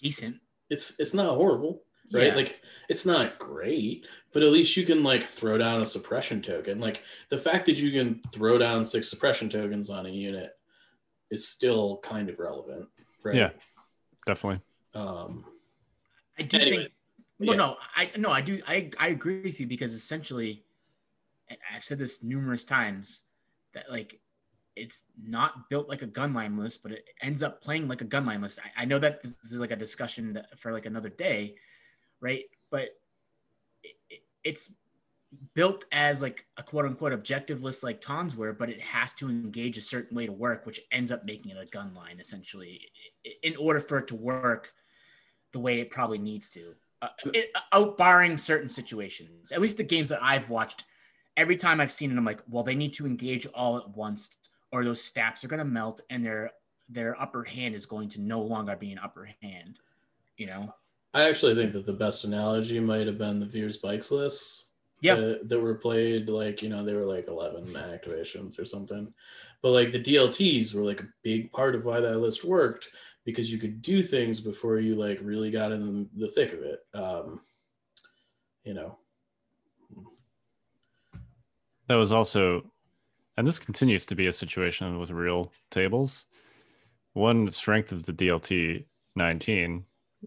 [0.00, 0.36] Decent.
[0.70, 2.34] it's it's not horrible right Yeah.
[2.34, 2.56] like
[2.88, 4.06] it's not great
[4.38, 7.76] but at least you can like throw down a suppression token like the fact that
[7.76, 10.56] you can throw down six suppression tokens on a unit
[11.32, 12.86] is still kind of relevant
[13.24, 13.50] right Yeah.
[14.26, 14.60] definitely
[14.94, 15.44] um
[16.38, 16.90] I do Anyway, think.
[17.40, 17.56] Well, yeah.
[17.56, 18.60] no, I no, I do.
[18.66, 20.64] I I agree with you because essentially,
[21.74, 23.24] I've said this numerous times
[23.74, 24.20] that like
[24.76, 28.40] it's not built like a gunline list, but it ends up playing like a gunline
[28.40, 28.60] list.
[28.64, 31.56] I, I know that this is like a discussion that, for like another day,
[32.20, 32.44] right?
[32.70, 32.92] But it, it,
[34.48, 34.72] it's
[35.54, 39.28] built as like a quote unquote objective list like Tons were, but it has to
[39.28, 42.80] engage a certain way to work, which ends up making it a gun line essentially
[43.42, 44.72] in order for it to work
[45.52, 46.74] the way it probably needs to.
[47.02, 50.84] Uh, it, out barring certain situations, at least the games that I've watched,
[51.36, 54.34] every time I've seen it, I'm like, well, they need to engage all at once,
[54.72, 56.52] or those stacks are going to melt, and their
[56.88, 59.78] their upper hand is going to no longer be an upper hand.
[60.38, 60.74] You know?
[61.18, 64.66] I actually think that the best analogy might have been the veers bikes lists
[65.00, 65.16] Yeah.
[65.16, 69.12] that, that were played like you know they were like 11 activations or something.
[69.62, 72.88] But like the dlts were like a big part of why that list worked
[73.24, 76.80] because you could do things before you like really got in the thick of it
[76.94, 77.40] um
[78.64, 78.98] you know.
[81.88, 82.70] That was also
[83.36, 86.26] and this continues to be a situation with real tables.
[87.14, 88.84] One strength of the dlt
[89.16, 89.84] 19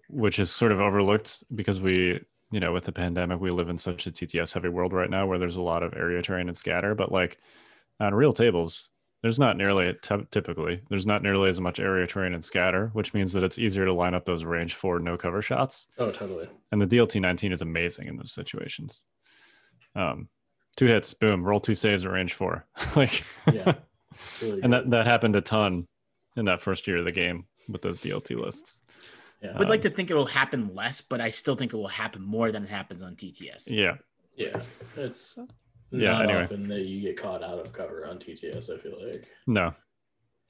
[0.10, 2.20] which is sort of overlooked because we
[2.52, 5.26] you know with the pandemic we live in such a tts heavy world right now
[5.26, 7.38] where there's a lot of area terrain and scatter but like
[8.00, 8.89] on real tables
[9.22, 13.14] there's not nearly t- typically there's not nearly as much area terrain and scatter which
[13.14, 16.48] means that it's easier to line up those range four no cover shots oh totally
[16.72, 19.04] and the DLT 19 is amazing in those situations.
[19.96, 20.30] Um,
[20.78, 22.66] two hits, boom, roll two saves at range four.
[22.96, 23.74] like, Yeah.
[24.42, 24.86] Really and good.
[24.86, 25.86] that, that happened a ton
[26.38, 28.82] in that first year of the game with those DLT lists.
[29.42, 29.52] Yeah.
[29.56, 31.88] I would like to think it will happen less, but I still think it will
[31.88, 33.70] happen more than it happens on TTS.
[33.72, 33.96] Yeah.
[34.36, 34.60] yeah
[34.98, 35.38] it's
[35.89, 36.44] Yeah, not anyway.
[36.44, 39.74] often that you get caught out of cover on tts i feel like No.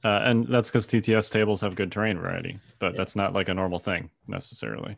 [0.04, 2.98] Uh, and that's because TTS tables have good terrain variety, but Yeah.
[2.98, 4.98] that's not like a normal thing necessarily.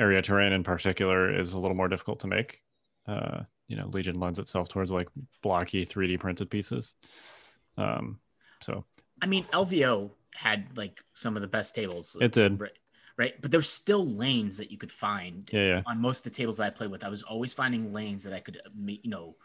[0.00, 2.60] Area terrain in particular is a little more difficult to make.
[3.06, 5.08] Uh, you know, Legion lends itself towards like
[5.42, 6.94] blocky 3D printed pieces.
[7.78, 8.18] Um,
[8.60, 8.84] so
[9.22, 12.16] I mean, LVO had like some of the best tables.
[12.20, 12.60] it did.
[13.16, 13.40] Right?
[13.40, 15.82] But there's still lanes that you could find Yeah, yeah.
[15.86, 17.04] on most of the tables that I played with.
[17.04, 19.36] I was always finding lanes that I could, uh, you know,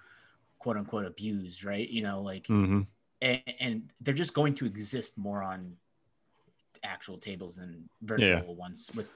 [0.59, 1.87] quote unquote abuse, right?
[1.87, 2.81] You know, like, hmm
[3.21, 5.73] and, and they're just going to exist more on
[6.83, 9.07] actual tables than virtual ones with,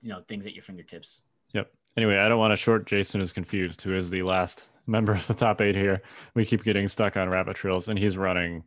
[0.00, 1.22] you know, things at your fingertips.
[1.52, 1.70] Yep.
[1.96, 5.26] Anyway, I don't want to short Jason is confused, who is the last member of
[5.26, 6.00] the top eight here.
[6.34, 8.64] We keep getting stuck on rabbit trails, and he's running,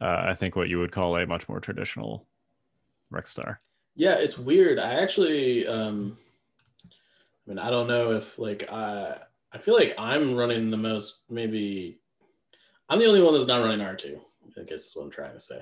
[0.00, 2.26] uh, I think, what you would call a much more traditional
[3.10, 3.60] Rex Star.
[3.98, 4.78] Yeah, it's weird.
[4.78, 6.16] I actually, um,
[7.46, 9.18] I mean, I don't know if like I,
[9.52, 11.22] I feel like I'm running the most.
[11.28, 12.00] Maybe
[12.88, 14.20] I'm the only one that's not running R two.
[14.58, 15.60] I guess is what I'm trying to say,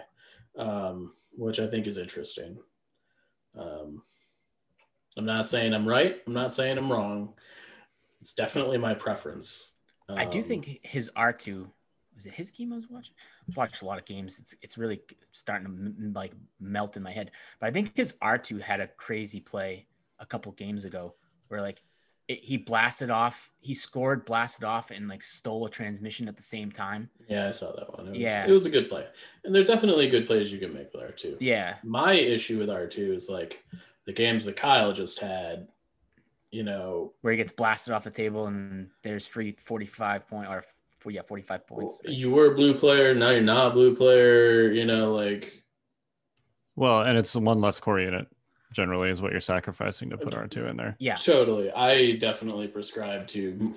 [0.58, 2.58] um, which I think is interesting.
[3.56, 4.02] Um,
[5.16, 6.20] I'm not saying I'm right.
[6.26, 7.34] I'm not saying I'm wrong.
[8.20, 9.72] It's definitely my preference.
[10.16, 11.70] I do Um, think his R2
[12.14, 13.14] was it his I watching?
[13.48, 14.38] I've watched a lot of games.
[14.38, 15.00] It's it's really
[15.32, 17.30] starting to m- like melt in my head.
[17.60, 19.86] But I think his R2 had a crazy play
[20.18, 21.14] a couple games ago
[21.48, 21.82] where like
[22.28, 23.52] it, he blasted off.
[23.60, 27.08] He scored, blasted off, and like stole a transmission at the same time.
[27.28, 28.08] Yeah, I saw that one.
[28.08, 28.46] It was, Yeah.
[28.46, 29.06] it was a good play,
[29.44, 31.36] and there's definitely good plays you can make with R two.
[31.40, 33.62] Yeah, My issue with R two is like
[34.06, 35.68] the games that Kyle just had.
[36.52, 40.64] You know, where he gets blasted off the table, and there's free forty-five point or
[40.98, 42.00] for yeah forty-five points.
[42.04, 44.70] you were a blue player, now you're not a blue player.
[44.70, 45.64] You know, like
[46.74, 48.26] Well, and it's one less core unit
[48.72, 50.96] generally is what you're sacrificing to put R2 in there.
[50.98, 51.72] Yeah, Totally.
[51.72, 53.74] I definitely prescribe to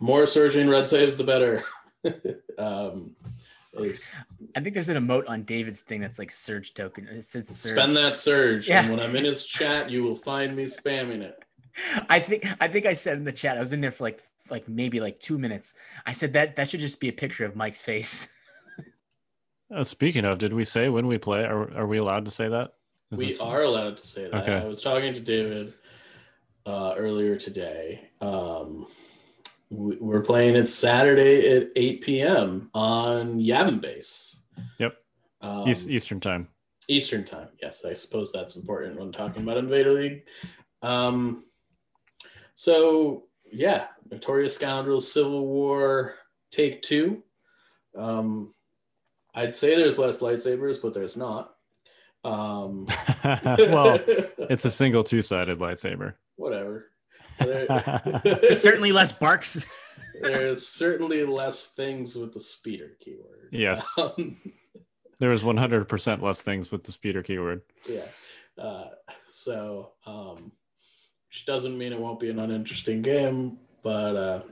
[0.00, 1.64] more surging red saves, the better.
[2.58, 3.16] um,
[3.78, 4.10] is
[4.54, 7.08] I think there's an emote on David's thing that's like surge token.
[7.08, 7.72] It says surge.
[7.72, 8.68] spend that surge.
[8.68, 8.82] Yeah.
[8.82, 11.43] And when I'm in his chat, you will find me spamming it.
[12.08, 13.56] I think I think I said in the chat.
[13.56, 14.20] I was in there for like
[14.50, 15.74] like maybe like two minutes.
[16.06, 18.28] I said that that should just be a picture of Mike's face.
[19.74, 21.40] Uh, speaking of, did we say when we play?
[21.40, 22.74] Are, are we allowed to say that?
[23.10, 24.42] Is we this- are allowed to say that.
[24.42, 24.54] Okay.
[24.54, 25.72] I was talking to David
[26.66, 28.08] uh, earlier today.
[28.20, 28.86] Um,
[29.70, 32.70] we- we're playing it Saturday at 8 p.m.
[32.74, 34.42] on Yavin Base.
[34.78, 34.96] Yep.
[35.40, 36.48] Um, East, Eastern time.
[36.86, 37.48] Eastern time.
[37.60, 40.24] Yes, I suppose that's important when talking about Invader League.
[40.82, 41.44] Um,
[42.54, 46.14] so yeah, Notorious Scoundrels, Civil War,
[46.50, 47.22] Take Two.
[47.96, 48.54] Um,
[49.34, 51.54] I'd say there's less lightsabers, but there's not.
[52.24, 52.86] Um,
[53.24, 56.14] well, it's a single two-sided lightsaber.
[56.36, 56.86] whatever.
[57.40, 59.66] There's certainly less BARCs.
[60.22, 63.48] there's certainly less things with the speeder keyword.
[63.50, 63.84] Yes.
[63.98, 64.36] Um,
[65.18, 67.62] There was 100% less things with the speeder keyword.
[67.88, 68.06] yeah.
[68.56, 68.90] Uh,
[69.28, 70.52] so, um,
[71.34, 74.42] which doesn't mean it won't be an uninteresting game, but uh,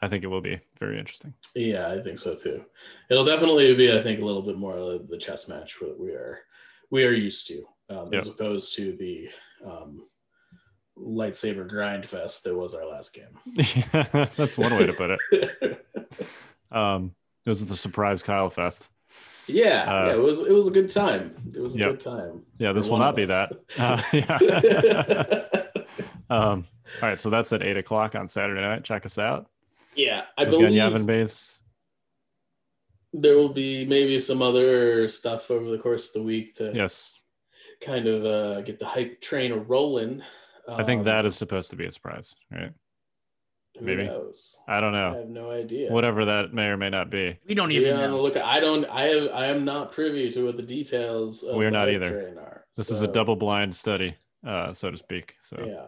[0.00, 1.34] I think it will be very interesting.
[1.56, 2.64] yeah, I think so too.
[3.10, 6.38] It'll definitely be, I think, a little bit more the chess match that we are
[6.90, 9.28] we are used to, um, as opposed to the
[9.64, 10.04] um,
[10.96, 13.36] lightsaber grind fest that was our last game.
[14.36, 15.84] That's one way to put it.
[16.70, 17.14] Um,
[17.46, 18.90] it was the surprise Kyle Fest.
[19.46, 21.34] yeah, Uh, yeah, it was it was a good time.
[21.56, 21.90] It was a Yep.
[21.92, 22.42] good time.
[22.58, 23.30] Yeah, this will not be us.
[23.30, 23.50] that.
[23.78, 24.02] Uh,
[25.52, 25.62] yeah.
[26.30, 26.64] Um,
[27.02, 28.84] all right, so that's at eight o'clock on Saturday night.
[28.84, 29.48] Check us out.
[29.94, 31.62] yeah, I We've believe Yavin Base.
[33.12, 37.18] there will be maybe some other stuff over the course of the week to Yes,
[37.80, 40.22] kind of uh, get the hype train rolling.
[40.68, 42.72] I think Um, that is supposed to be a surprise, right?
[43.78, 44.04] who maybe.
[44.06, 44.58] knows.
[44.66, 45.12] I don't know.
[45.14, 45.92] I have no idea.
[45.92, 47.38] Whatever that may or may not be.
[47.46, 48.20] We don't even on the know.
[48.22, 48.36] look.
[48.36, 48.84] I don't.
[48.86, 49.30] I have.
[49.32, 51.44] I am not privy to what the details.
[51.44, 52.10] Of We're the not hype either.
[52.24, 54.16] train Are, This is a double blind study,
[54.46, 55.36] uh, so to speak.
[55.40, 55.86] So Yeah.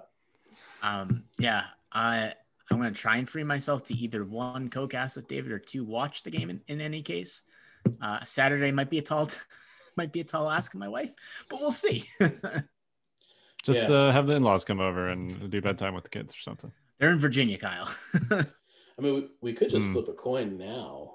[0.83, 2.35] Um, yeah, I
[2.71, 6.23] I'm gonna try and free myself to either one co-cast with David or two watch
[6.23, 6.51] the game.
[6.51, 7.43] In, in any case,
[8.01, 9.29] uh, Saturday might be a tall
[9.97, 11.13] might be a tall ask of my wife,
[11.49, 12.05] but we'll see.
[13.63, 13.95] just Yeah.
[13.95, 16.73] uh, have the in-laws come over and do bedtime with the kids or something.
[16.99, 17.93] They're in Virginia, Kyle.
[18.31, 19.93] I mean, we, we could just Hmm.
[19.95, 21.15] flip a coin now.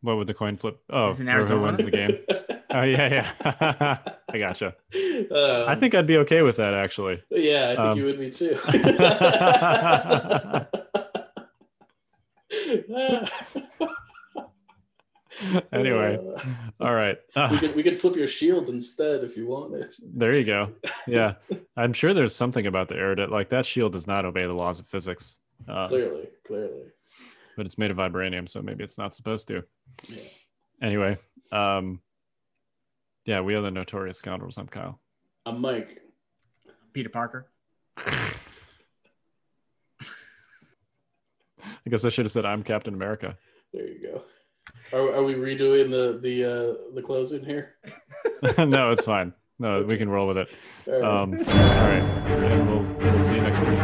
[0.00, 0.78] What would the coin flip?
[0.90, 1.62] Oh, Is in for who Arizona?
[1.62, 2.18] wins the game?
[2.74, 3.98] Oh yeah, yeah.
[4.32, 4.74] I gotcha.
[4.94, 7.22] Um, I think I'd be okay with that actually.
[7.30, 8.58] Yeah, I think um, you would be too.
[15.72, 16.18] anyway,
[16.80, 17.16] all right.
[17.34, 19.86] we Uh, could we could flip your shield instead if you wanted.
[20.00, 20.70] there you go.
[21.06, 21.34] Yeah,
[21.76, 23.30] I'm sure there's something about the Aerodit.
[23.30, 26.84] Like that shield does not obey the laws of physics, uh, Clearly, clearly.
[27.56, 29.64] but it's made of vibranium, so maybe it's not supposed to.
[30.08, 30.22] Yeah.
[30.82, 31.16] Anyway,
[31.52, 32.00] um,
[33.24, 34.58] yeah, we are the notorious scoundrels.
[34.58, 35.00] I'm Kyle.
[35.46, 36.00] I'm Mike.
[36.92, 37.50] Peter Parker.
[37.98, 38.32] I
[41.90, 43.36] guess I should have said I'm Captain America.
[43.72, 44.22] There you go.
[44.92, 47.74] Are, are we redoing the the uh, the closing here?
[48.58, 49.32] no, it's fine.
[49.58, 50.48] No, we can roll with it.
[50.86, 51.04] All right.
[51.04, 53.78] Um, all right, and we'll we'll see you next week.